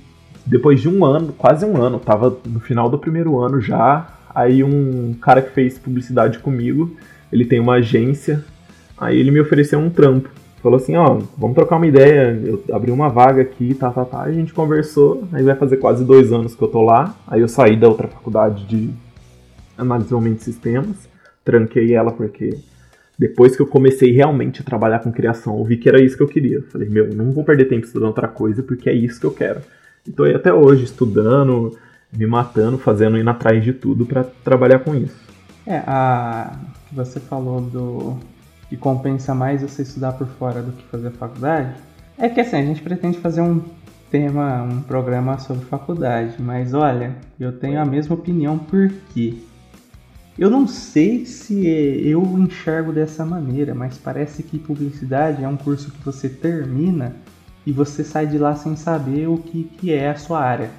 [0.46, 4.08] depois de um ano, quase um ano, tava no final do primeiro ano já.
[4.34, 6.96] Aí um cara que fez publicidade comigo,
[7.32, 8.44] ele tem uma agência,
[8.98, 10.30] aí ele me ofereceu um trampo.
[10.62, 14.22] Falou assim, ó, vamos trocar uma ideia, eu abri uma vaga aqui, tá, tá, tá.
[14.22, 17.14] A gente conversou, aí vai fazer quase dois anos que eu tô lá.
[17.28, 18.90] Aí eu saí da outra faculdade de
[19.78, 21.10] de sistemas,
[21.44, 22.58] tranquei ela porque
[23.18, 26.24] depois que eu comecei realmente a trabalhar com criação, eu vi que era isso que
[26.24, 26.62] eu queria.
[26.64, 29.62] Falei, meu, não vou perder tempo estudando outra coisa porque é isso que eu quero.
[30.08, 31.78] Então até hoje, estudando,
[32.12, 35.22] me matando, fazendo, indo atrás de tudo pra trabalhar com isso.
[35.66, 36.58] É, a
[36.92, 38.18] você falou do
[38.70, 41.74] que compensa mais você estudar por fora do que fazer faculdade.
[42.18, 43.62] É que assim, a gente pretende fazer um
[44.12, 49.36] tema, um programa sobre faculdade, mas olha, eu tenho a mesma opinião porque
[50.38, 55.92] eu não sei se eu enxergo dessa maneira, mas parece que publicidade é um curso
[55.92, 57.16] que você termina
[57.66, 60.70] e você sai de lá sem saber o que, que é a sua área.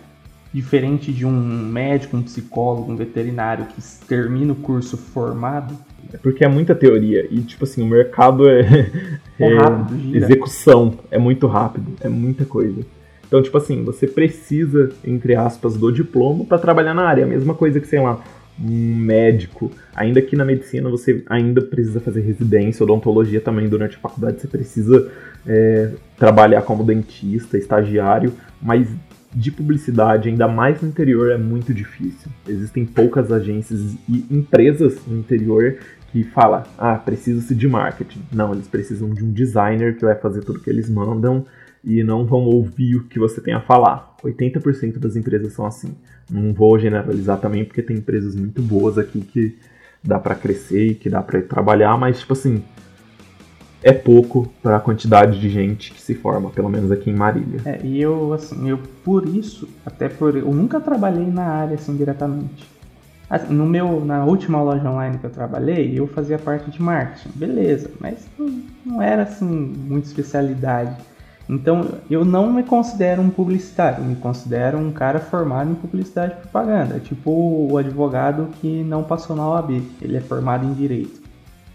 [0.52, 5.76] Diferente de um médico, um psicólogo, um veterinário que termina o curso formado,
[6.12, 8.60] É porque é muita teoria e, tipo assim, o mercado é,
[9.38, 10.16] É rápido, gira.
[10.16, 12.84] execução, é muito rápido, é muita coisa.
[13.26, 17.22] Então, tipo assim, você precisa, entre aspas, do diploma pra trabalhar na área.
[17.22, 18.20] É a mesma coisa que, sei lá,
[18.60, 19.70] um médico.
[19.94, 24.48] Ainda que na medicina você ainda precisa fazer residência, odontologia também durante a faculdade, você
[24.48, 25.10] precisa
[25.46, 28.88] é, trabalhar como dentista, estagiário, mas
[29.34, 32.30] de publicidade, ainda mais no interior, é muito difícil.
[32.46, 35.78] Existem poucas agências e empresas no interior
[36.12, 38.22] que falam, ah, precisa-se de marketing.
[38.32, 41.44] Não, eles precisam de um designer que vai fazer tudo que eles mandam
[41.82, 44.14] e não vão ouvir o que você tem a falar.
[44.22, 45.94] 80% das empresas são assim.
[46.30, 49.56] Não vou generalizar também, porque tem empresas muito boas aqui que
[50.02, 52.62] dá pra crescer e que dá pra trabalhar, mas tipo assim,
[53.82, 57.60] é pouco para a quantidade de gente que se forma, pelo menos aqui em Marília.
[57.66, 60.34] É, e eu, assim, eu por isso, até por.
[60.34, 62.66] Eu nunca trabalhei na área assim diretamente.
[63.28, 67.30] Assim, no meu, na última loja online que eu trabalhei, eu fazia parte de marketing,
[67.34, 70.96] beleza, mas não, não era assim muita especialidade.
[71.48, 76.32] Então eu não me considero um publicitário, eu me considero um cara formado em publicidade
[76.32, 76.98] e propaganda.
[76.98, 77.30] Tipo
[77.70, 81.22] o advogado que não passou na OAB, ele é formado em direito.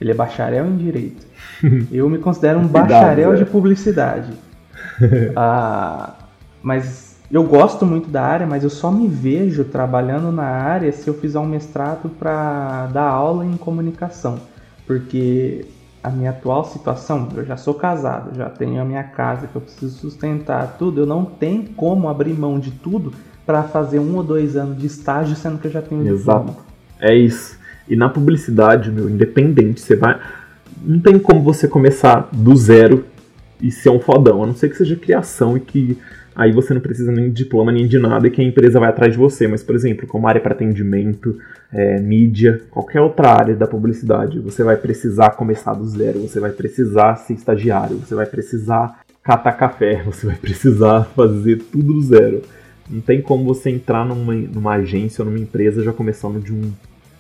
[0.02, 1.28] Ele é bacharel em direito.
[1.92, 3.44] Eu me considero um bacharel Zé.
[3.44, 4.32] de publicidade.
[5.36, 6.14] Ah,
[6.62, 11.08] mas eu gosto muito da área, mas eu só me vejo trabalhando na área se
[11.08, 14.40] eu fizer um mestrado para dar aula em comunicação.
[14.88, 15.66] Porque
[16.04, 19.62] a minha atual situação, eu já sou casado, já tenho a minha casa que eu
[19.62, 23.14] preciso sustentar tudo, eu não tenho como abrir mão de tudo
[23.46, 26.56] para fazer um ou dois anos de estágio, sendo que eu já tenho Exato.
[27.00, 27.58] É isso.
[27.88, 30.20] E na publicidade, meu, independente, você vai.
[30.82, 33.06] Não tem como você começar do zero
[33.60, 35.98] e ser um fodão, a não ser que seja criação e que
[36.40, 38.88] aí você não precisa nem de diploma nem de nada e que a empresa vai
[38.88, 39.46] atrás de você.
[39.46, 41.38] Mas, por exemplo, como área para atendimento,
[41.72, 46.52] é, mídia, qualquer outra área da publicidade, você vai precisar começar do zero, você vai
[46.52, 52.42] precisar ser estagiário, você vai precisar catar café, você vai precisar fazer tudo do zero.
[52.90, 56.72] Não tem como você entrar numa, numa agência ou numa empresa já começando de um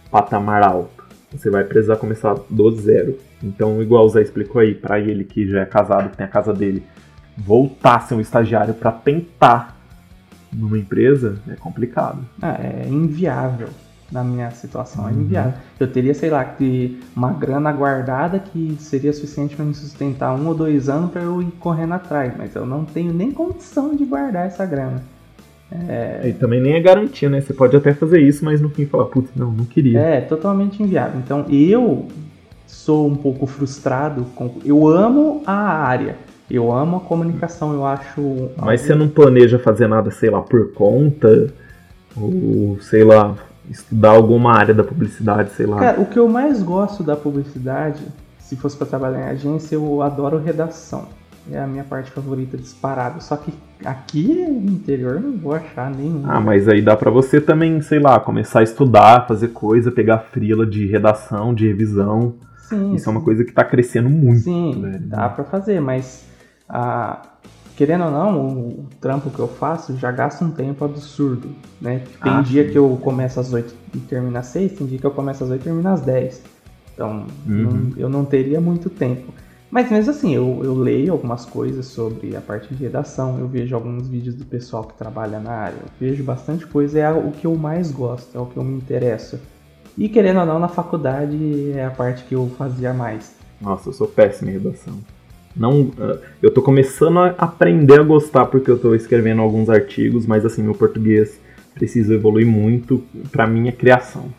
[0.09, 1.03] patamar alto.
[1.33, 3.17] Você vai precisar começar do zero.
[3.43, 6.53] Então, igual o Zé explicou aí, pra ele que já é casado, tem a casa
[6.53, 6.83] dele,
[7.39, 9.77] voltar a ser um estagiário pra tentar
[10.51, 12.19] numa empresa é complicado.
[12.41, 13.69] Ah, é inviável
[14.11, 15.21] na minha situação, é Uhum.
[15.21, 15.53] inviável.
[15.79, 20.47] Eu teria, sei lá, que uma grana guardada que seria suficiente para me sustentar um
[20.47, 24.03] ou dois anos para eu ir correndo atrás, mas eu não tenho nem condição de
[24.05, 25.03] guardar essa grana.
[26.23, 27.39] E também nem é garantia, né?
[27.41, 29.99] Você pode até fazer isso, mas no fim falar, putz, não, não queria.
[29.99, 31.19] É, totalmente inviável.
[31.23, 32.07] Então eu
[32.65, 34.55] sou um pouco frustrado com.
[34.65, 36.15] Eu amo a área.
[36.49, 38.49] Eu amo a comunicação, eu acho.
[38.57, 41.53] Mas você não planeja fazer nada, sei lá, por conta?
[42.17, 43.35] Ou, sei lá,
[43.69, 45.77] estudar alguma área da publicidade, sei lá.
[45.77, 48.01] Cara, o que eu mais gosto da publicidade,
[48.39, 51.07] se fosse pra trabalhar em agência, eu adoro redação.
[51.51, 53.23] É a minha parte favorita disparado.
[53.23, 53.53] Só que
[53.85, 56.23] aqui no interior não vou achar nenhum.
[56.25, 60.19] Ah, mas aí dá pra você também, sei lá, começar a estudar, fazer coisa, pegar
[60.19, 62.35] frila de redação, de revisão.
[62.67, 64.41] Sim, Isso é uma coisa que tá crescendo muito.
[64.41, 64.99] Sim, velho.
[65.07, 66.28] dá pra fazer, mas
[66.69, 67.21] ah,
[67.75, 71.49] querendo ou não, o, trampo que eu faço já gasta um tempo absurdo,
[71.81, 72.03] né?
[72.21, 72.71] Tem Ah, dia sim.
[72.71, 75.49] que eu começo às 8 e termino às 6, tem dia que eu começo às
[75.49, 76.41] 8 e termino às 10.
[76.93, 77.87] Então, Uhum.
[77.91, 79.33] não- eu não teria muito tempo.
[79.71, 83.75] Mas mesmo assim, eu, eu leio algumas coisas sobre a parte de redação, eu vejo
[83.75, 87.45] alguns vídeos do pessoal que trabalha na área, eu vejo bastante coisa, é o que
[87.45, 89.39] eu mais gosto, é o que eu me interesso.
[89.97, 93.35] E querendo ou não, na faculdade é a parte que eu fazia mais.
[93.61, 94.97] Nossa, eu sou péssimo em redação.
[95.59, 100.25] Não, ah, eu tô começando a aprender a gostar porque eu tô escrevendo alguns artigos,
[100.25, 101.37] mas assim, meu português
[101.73, 104.33] precisa evoluir muito pra minha criação.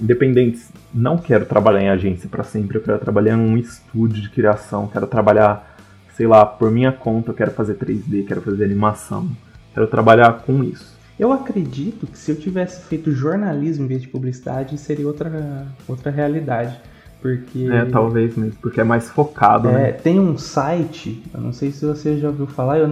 [0.00, 0.60] Independente,
[0.92, 4.88] não quero trabalhar em agência pra sempre, eu quero trabalhar em um estúdio de criação,
[4.88, 5.76] quero trabalhar,
[6.16, 9.28] sei lá, por minha conta, eu quero fazer 3D, quero fazer animação,
[9.72, 10.98] quero trabalhar com isso.
[11.18, 16.10] Eu acredito que se eu tivesse feito jornalismo em vez de publicidade, seria outra, outra
[16.10, 16.80] realidade.
[17.20, 19.92] Porque É, talvez mesmo, porque é mais focado, é, né?
[19.92, 22.88] tem um site, eu não sei se você já ouviu falar, eu,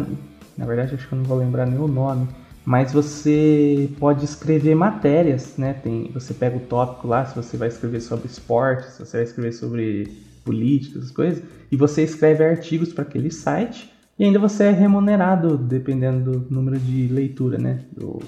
[0.59, 2.27] na verdade acho que eu não vou lembrar nem o nome,
[2.65, 5.75] mas você pode escrever matérias, né?
[5.75, 9.25] Tem, você pega o tópico lá, se você vai escrever sobre esporte, se você vai
[9.25, 10.05] escrever sobre
[10.45, 15.57] política, essas coisas, e você escreve artigos para aquele site e ainda você é remunerado
[15.59, 17.79] dependendo do número de leitura, né?
[17.93, 18.21] Do,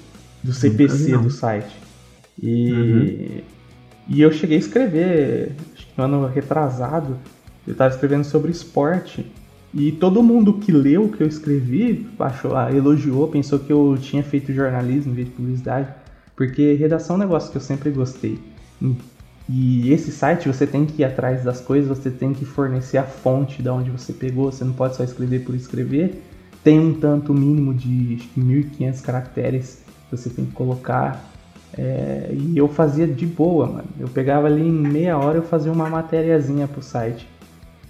[0.45, 1.77] do CPC do site.
[2.41, 3.43] E, Uhum.
[4.09, 5.53] e eu cheguei a escrever,
[5.99, 7.17] no ano retrasado,
[7.67, 9.31] eu estava escrevendo sobre esporte.
[9.75, 13.99] E todo mundo que leu o que eu escrevi achou, ah, elogiou, pensou que eu
[14.01, 15.89] tinha feito jornalismo em vez de publicidade.
[16.35, 18.39] Porque redação é um negócio que eu sempre gostei.
[19.49, 23.03] E- esse site você tem que ir atrás das coisas, você tem que fornecer a
[23.03, 26.23] fonte de onde você pegou, você não pode só escrever por escrever.
[26.63, 31.25] Tem um tanto mínimo de acho que 1500 caracteres que você tem que colocar.
[31.77, 33.89] É, e eu fazia de boa, mano.
[33.99, 37.29] Eu pegava ali em meia hora eu fazia uma matériazinha pro site.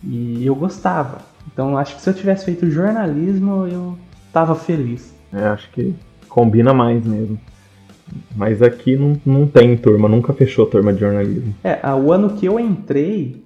[0.02, 1.18] E eu gostava.
[1.52, 3.98] Então acho que se eu tivesse feito jornalismo, eu
[4.32, 5.14] tava feliz.
[5.32, 5.94] É, acho que
[6.28, 7.38] combina mais mesmo.
[8.34, 11.54] Mas aqui não, não tem turma, nunca fechou turma de jornalismo.
[11.62, 13.42] É, o ano que eu entrei,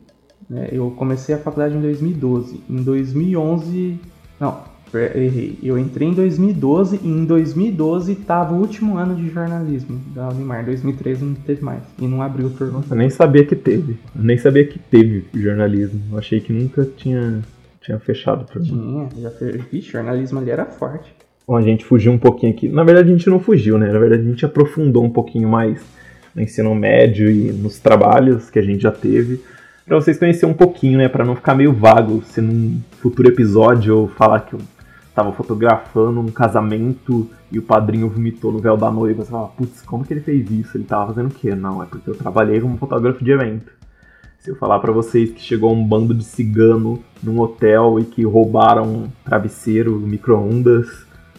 [0.49, 2.61] né, eu comecei a faculdade em 2012.
[2.68, 3.99] Em 2011.
[4.39, 4.61] Não,
[4.99, 5.59] errei.
[5.62, 10.62] Eu entrei em 2012 e em 2012 tava o último ano de jornalismo da Unimar.
[10.62, 11.82] Em 2013 não teve mais.
[11.99, 12.74] E não abriu turma.
[12.74, 13.99] Nossa, eu nem sabia que teve.
[14.14, 16.01] Eu nem sabia que teve jornalismo.
[16.12, 17.40] Eu achei que nunca tinha,
[17.80, 18.66] tinha fechado turma.
[18.66, 19.62] Tinha, já fez.
[19.70, 21.14] Vixe, jornalismo ali era forte.
[21.47, 22.68] Bom, a gente fugiu um pouquinho aqui.
[22.68, 23.90] Na verdade, a gente não fugiu, né?
[23.93, 25.80] Na verdade, a gente aprofundou um pouquinho mais
[26.34, 29.40] no ensino médio e nos trabalhos que a gente já teve.
[29.84, 31.09] Pra vocês conhecerem um pouquinho, né?
[31.09, 34.61] Pra não ficar meio vago se num futuro episódio eu falar que eu
[35.14, 39.24] tava fotografando um casamento e o padrinho vomitou no véu da noiva.
[39.24, 40.76] Você fala, putz, como que ele fez isso?
[40.76, 41.54] Ele tava fazendo o quê?
[41.54, 43.72] Não, é porque eu trabalhei como fotógrafo de evento.
[44.38, 48.24] Se eu falar pra vocês que chegou um bando de cigano num hotel e que
[48.24, 50.88] roubaram um travesseiro, micro-ondas,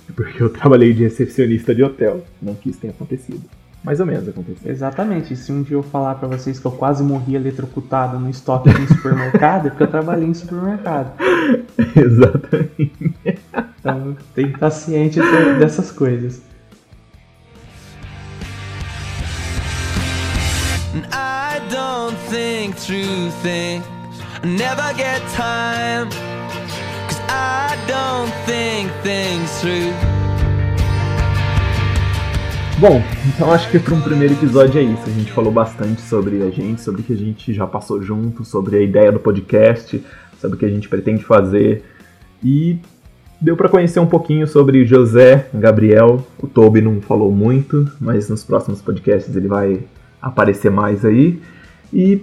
[0.09, 2.23] é porque eu trabalhei de recepcionista de hotel.
[2.41, 3.41] Não que isso tenha acontecido.
[3.83, 4.71] Mais ou menos aconteceu.
[4.71, 5.33] Exatamente.
[5.33, 8.69] E se um dia eu falar pra vocês que eu quase morri eletrocutado no estoque
[8.73, 11.11] de um supermercado, é porque eu trabalhei em supermercado.
[11.95, 13.37] Exatamente.
[13.79, 16.41] Então tem que estar ciente de- dessas coisas.
[20.95, 23.83] And I don't think through things.
[24.43, 26.09] I never get time.
[27.09, 29.91] Cause I don't think things through.
[32.83, 35.03] Bom, então acho que para um primeiro episódio é isso.
[35.05, 38.43] A gente falou bastante sobre a gente, sobre o que a gente já passou junto,
[38.43, 40.03] sobre a ideia do podcast,
[40.37, 41.81] sobre o que a gente pretende fazer.
[42.43, 42.77] E
[43.39, 46.27] deu para conhecer um pouquinho sobre José, Gabriel.
[46.37, 49.79] O Toby não falou muito, mas nos próximos podcasts ele vai
[50.21, 51.41] aparecer mais aí.
[51.93, 52.21] E,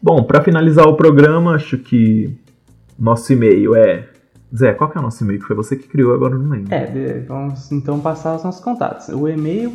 [0.00, 2.30] bom, para finalizar o programa, acho que
[2.96, 4.09] nosso e-mail é.
[4.54, 5.40] Zé, qual que é o nosso e-mail?
[5.40, 6.74] Que foi você que criou, agora não lembro.
[6.74, 9.08] É, vamos então passar os nossos contatos.
[9.08, 9.72] O e-mail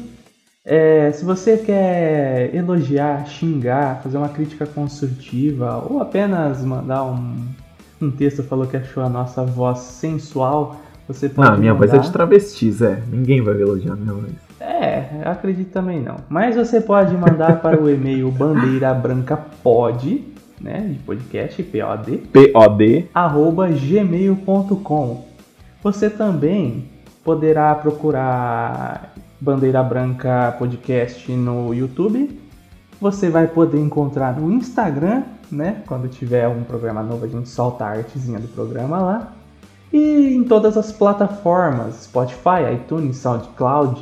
[0.65, 7.35] é, se você quer elogiar, xingar, fazer uma crítica construtiva ou apenas mandar um,
[8.01, 10.75] um texto falou que achou a nossa voz sensual,
[11.07, 12.99] Você pode Não, minha voz é mandar- de travesti, Zé.
[13.11, 14.31] Ninguém vai elogiar minha voz.
[14.59, 16.15] É, acredito também não.
[16.27, 20.23] Mas você pode mandar para o e-mail bandeirabrancapod,
[20.65, 23.07] né, de podcast, POD, POD.
[23.13, 25.25] arroba gmail.com.
[25.83, 26.89] Você também
[27.23, 32.41] poderá procurar Bandeira Branca Podcast no YouTube.
[32.99, 35.83] Você vai poder encontrar no Instagram, né?
[35.85, 39.33] Quando tiver um programa novo, a gente solta a artezinha do programa lá.
[39.93, 44.01] E em todas as plataformas, Spotify, iTunes, SoundCloud,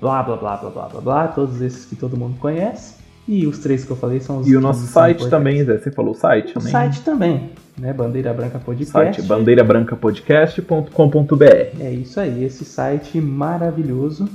[0.00, 2.95] blá blá blá blá blá blá blá, todos esses que todo mundo conhece.
[3.28, 5.78] E os três que eu falei são os E o nosso site também, Zé.
[5.78, 6.70] Você falou o site O também?
[6.70, 7.92] site também, né?
[7.92, 9.16] Bandeira Branca Podcast.
[9.16, 11.44] Site bandeirabrancapodcast.com.br.
[11.80, 14.28] É isso aí, esse site maravilhoso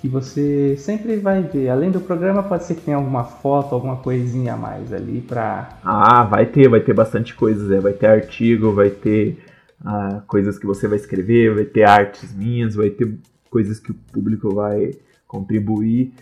[0.00, 1.68] que você sempre vai ver.
[1.68, 5.78] Além do programa, pode ser que tenha alguma foto, alguma coisinha a mais ali pra.
[5.84, 7.78] Ah, vai ter, vai ter bastante coisa, Zé.
[7.78, 9.38] Vai ter artigo, vai ter
[9.84, 13.14] ah, coisas que você vai escrever, vai ter artes minhas, vai ter
[13.48, 14.90] coisas que o público vai
[15.28, 16.12] contribuir.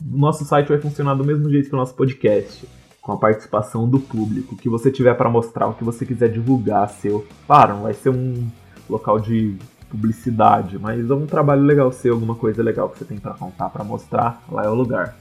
[0.00, 2.66] Nosso site vai funcionar do mesmo jeito que o nosso podcast,
[3.00, 4.54] com a participação do público.
[4.54, 7.26] O que você tiver para mostrar, o que você quiser divulgar seu.
[7.46, 8.48] Claro, não vai ser um
[8.88, 9.56] local de
[9.90, 13.68] publicidade, mas é um trabalho legal seu, alguma coisa legal que você tem para contar,
[13.70, 15.16] para mostrar, lá é o lugar.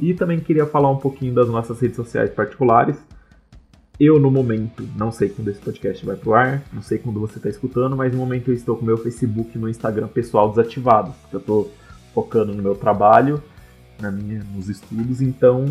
[0.00, 2.96] E também queria falar um pouquinho das nossas redes sociais particulares.
[3.98, 7.38] Eu, no momento, não sei quando esse podcast vai pro ar, não sei quando você
[7.38, 11.14] está escutando, mas no momento eu estou com meu Facebook e meu Instagram pessoal desativados,
[11.16, 11.72] porque eu estou
[12.14, 13.42] focando no meu trabalho,
[14.00, 15.66] na minha, nos estudos, então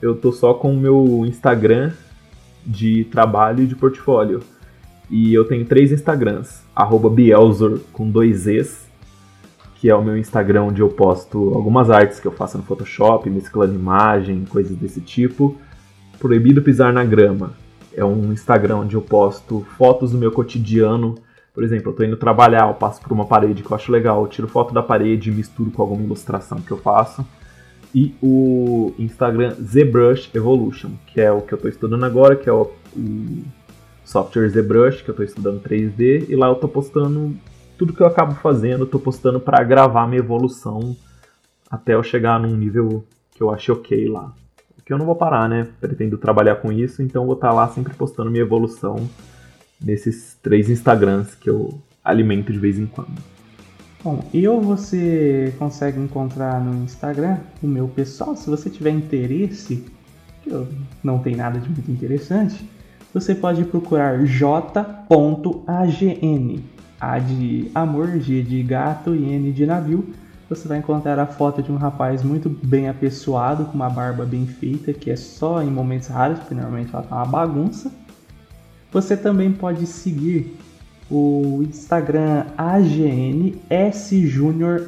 [0.00, 1.92] eu tô só com o meu Instagram
[2.66, 4.40] de trabalho e de portfólio.
[5.10, 6.62] E eu tenho três Instagrams,
[7.12, 8.88] Bielzor com dois Zs,
[9.74, 13.28] que é o meu Instagram onde eu posto algumas artes que eu faço no Photoshop,
[13.28, 15.56] mesclando imagem, coisas desse tipo.
[16.18, 17.54] Proibido Pisar na Grama
[17.94, 21.16] é um Instagram onde eu posto fotos do meu cotidiano.
[21.52, 24.22] Por exemplo, eu tô indo trabalhar, eu passo por uma parede que eu acho legal,
[24.22, 27.26] eu tiro foto da parede e misturo com alguma ilustração que eu faço.
[27.94, 32.52] E o Instagram ZBrush Evolution, que é o que eu tô estudando agora, que é
[32.52, 33.44] o, o
[34.04, 37.36] software ZBrush, que eu tô estudando 3D, e lá eu tô postando
[37.76, 40.96] tudo que eu acabo fazendo, tô postando para gravar minha evolução
[41.70, 44.32] até eu chegar num nível que eu acho ok lá.
[44.76, 45.68] Porque eu não vou parar, né?
[45.80, 49.08] Pretendo trabalhar com isso, então vou estar lá sempre postando minha evolução
[49.80, 53.22] nesses três Instagrams que eu alimento de vez em quando.
[54.02, 58.34] Bom, eu você consegue encontrar no Instagram o meu pessoal.
[58.34, 59.84] Se você tiver interesse,
[60.42, 60.66] que eu
[61.04, 62.66] não tem nada de muito interessante,
[63.12, 64.74] você pode procurar j.agn.
[66.98, 70.06] A de amor, G de gato e N de navio.
[70.48, 74.46] Você vai encontrar a foto de um rapaz muito bem apessoado, com uma barba bem
[74.46, 77.92] feita, que é só em momentos raros, porque normalmente ela tá uma bagunça.
[78.92, 80.56] Você também pode seguir
[81.10, 84.82] o Instagram AGN S Junior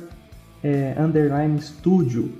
[0.62, 2.30] é, underline Studio.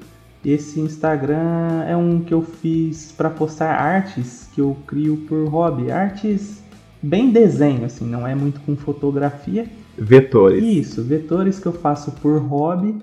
[0.45, 5.91] Esse Instagram é um que eu fiz para postar artes que eu crio por hobby,
[5.91, 6.63] artes
[7.03, 9.67] bem desenho assim, não é muito com fotografia.
[9.99, 10.63] Vetores.
[10.63, 12.97] Isso, vetores que eu faço por hobby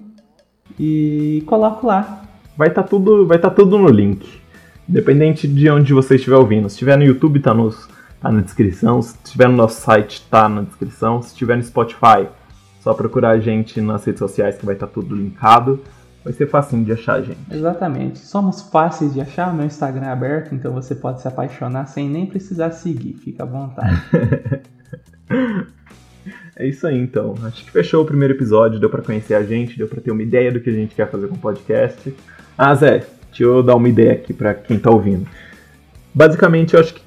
[0.80, 2.24] e coloco lá.
[2.58, 4.28] Vai estar tudo, vai tá tudo no link.
[4.88, 6.68] Independente de onde você estiver ouvindo.
[6.68, 7.88] Se estiver no YouTube, tá, nos,
[8.22, 9.02] tá na descrição.
[9.02, 11.22] Se estiver no nosso site, tá na descrição.
[11.22, 12.28] Se estiver no Spotify,
[12.82, 15.82] só procurar a gente nas redes sociais que vai estar tudo linkado.
[16.24, 17.40] Vai ser facinho de achar gente.
[17.50, 18.20] Exatamente.
[18.20, 22.26] Somos fáceis de achar, meu Instagram é aberto, então você pode se apaixonar sem nem
[22.26, 24.02] precisar seguir, fica à vontade.
[26.60, 27.36] É isso aí, então.
[27.44, 30.22] Acho que fechou o primeiro episódio, deu pra conhecer a gente, deu pra ter uma
[30.22, 32.14] ideia do que a gente quer fazer com o podcast.
[32.58, 35.26] Ah, Zé, deixa eu dar uma ideia aqui pra quem tá ouvindo.
[36.14, 37.02] Basicamente, eu acho que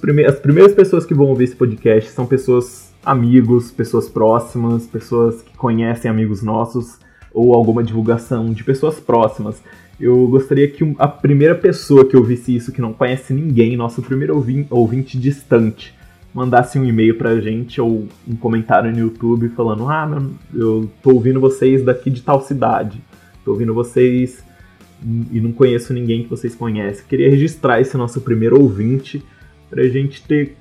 [0.00, 5.42] prime- as primeiras pessoas que vão ouvir esse podcast são pessoas amigos, pessoas próximas, pessoas
[5.42, 6.98] que conhecem amigos nossos
[7.32, 9.62] ou alguma divulgação de pessoas próximas.
[10.00, 14.34] Eu gostaria que a primeira pessoa que ouvisse isso, que não conhece ninguém, nosso primeiro
[14.34, 15.94] ouvin- ouvinte distante,
[16.34, 21.12] mandasse um e-mail pra gente ou um comentário no YouTube falando: Ah, meu, eu tô
[21.12, 23.00] ouvindo vocês daqui de tal cidade,
[23.44, 24.44] tô ouvindo vocês
[25.32, 27.04] e não conheço ninguém que vocês conhecem.
[27.08, 29.22] Queria registrar esse nosso primeiro ouvinte
[29.70, 30.56] pra gente ter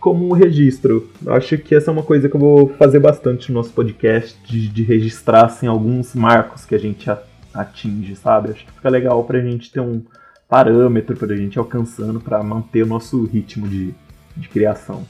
[0.00, 1.08] como um registro.
[1.24, 4.36] Eu acho que essa é uma coisa que eu vou fazer bastante no nosso podcast,
[4.46, 7.20] de, de registrar assim, alguns marcos que a gente a-
[7.54, 8.50] atinge, sabe?
[8.50, 10.02] Acho que fica legal pra gente ter um
[10.48, 13.92] parâmetro pra gente ir alcançando pra manter o nosso ritmo de,
[14.36, 15.02] de criação.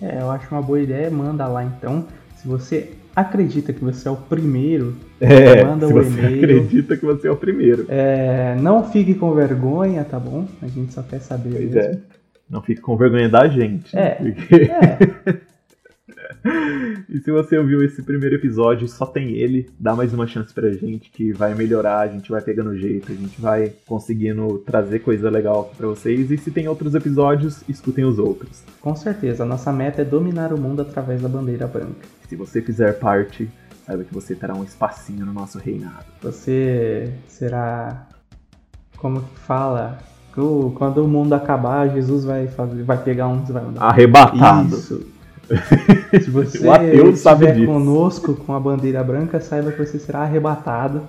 [0.00, 2.06] É, eu acho uma boa ideia, manda lá então.
[2.36, 6.36] Se você acredita que você é o primeiro, É, Manda se um você e-mail.
[6.44, 7.84] acredita que você é o primeiro.
[7.88, 10.46] é, não fique com vergonha, tá bom?
[10.62, 11.80] A gente só quer saber Pois mesmo.
[11.80, 11.98] é.
[12.48, 13.96] Não fique com vergonha da gente.
[13.96, 14.10] É.
[14.14, 15.48] Porque É.
[17.08, 20.70] E se você ouviu esse primeiro episódio só tem ele, dá mais uma chance pra
[20.70, 25.30] gente que vai melhorar, a gente vai pegando jeito, a gente vai conseguindo trazer coisa
[25.30, 26.30] legal aqui pra vocês.
[26.30, 28.62] E se tem outros episódios, escutem os outros.
[28.80, 32.06] Com certeza, a nossa meta é dominar o mundo através da bandeira branca.
[32.28, 33.48] Se você fizer parte,
[33.86, 36.06] saiba que você terá um espacinho no nosso reinado.
[36.22, 38.06] Você será.
[38.96, 39.98] Como que fala?
[40.76, 43.82] Quando o mundo acabar, Jesus vai, fazer, vai pegar uns e vai mandar.
[43.82, 44.76] Arrebatado.
[44.76, 45.06] Isso.
[46.22, 47.72] Se você O ateu sabe estiver disso.
[47.72, 51.02] conosco com a bandeira branca, saiba que você será arrebatado.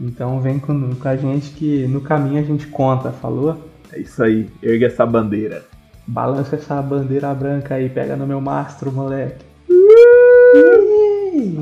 [0.00, 3.56] Então vem com, com a gente que no caminho a gente conta, falou?
[3.92, 5.62] É isso aí, ergue essa bandeira.
[6.06, 9.44] Balança essa bandeira branca aí, pega no meu mastro, moleque.
[9.70, 11.60] Ih!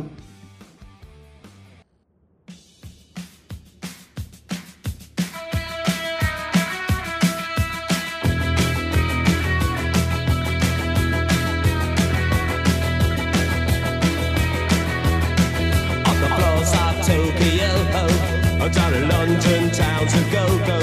[19.22, 20.80] London town to go go.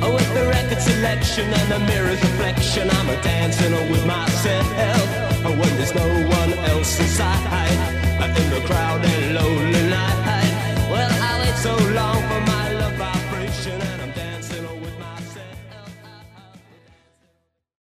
[0.00, 4.66] Oh, with the record selection and the mirror's reflection, I'm a dancing with myself.
[5.44, 6.08] Oh, when there's no
[6.40, 7.76] one else inside,
[8.40, 9.61] in the crowded, lonely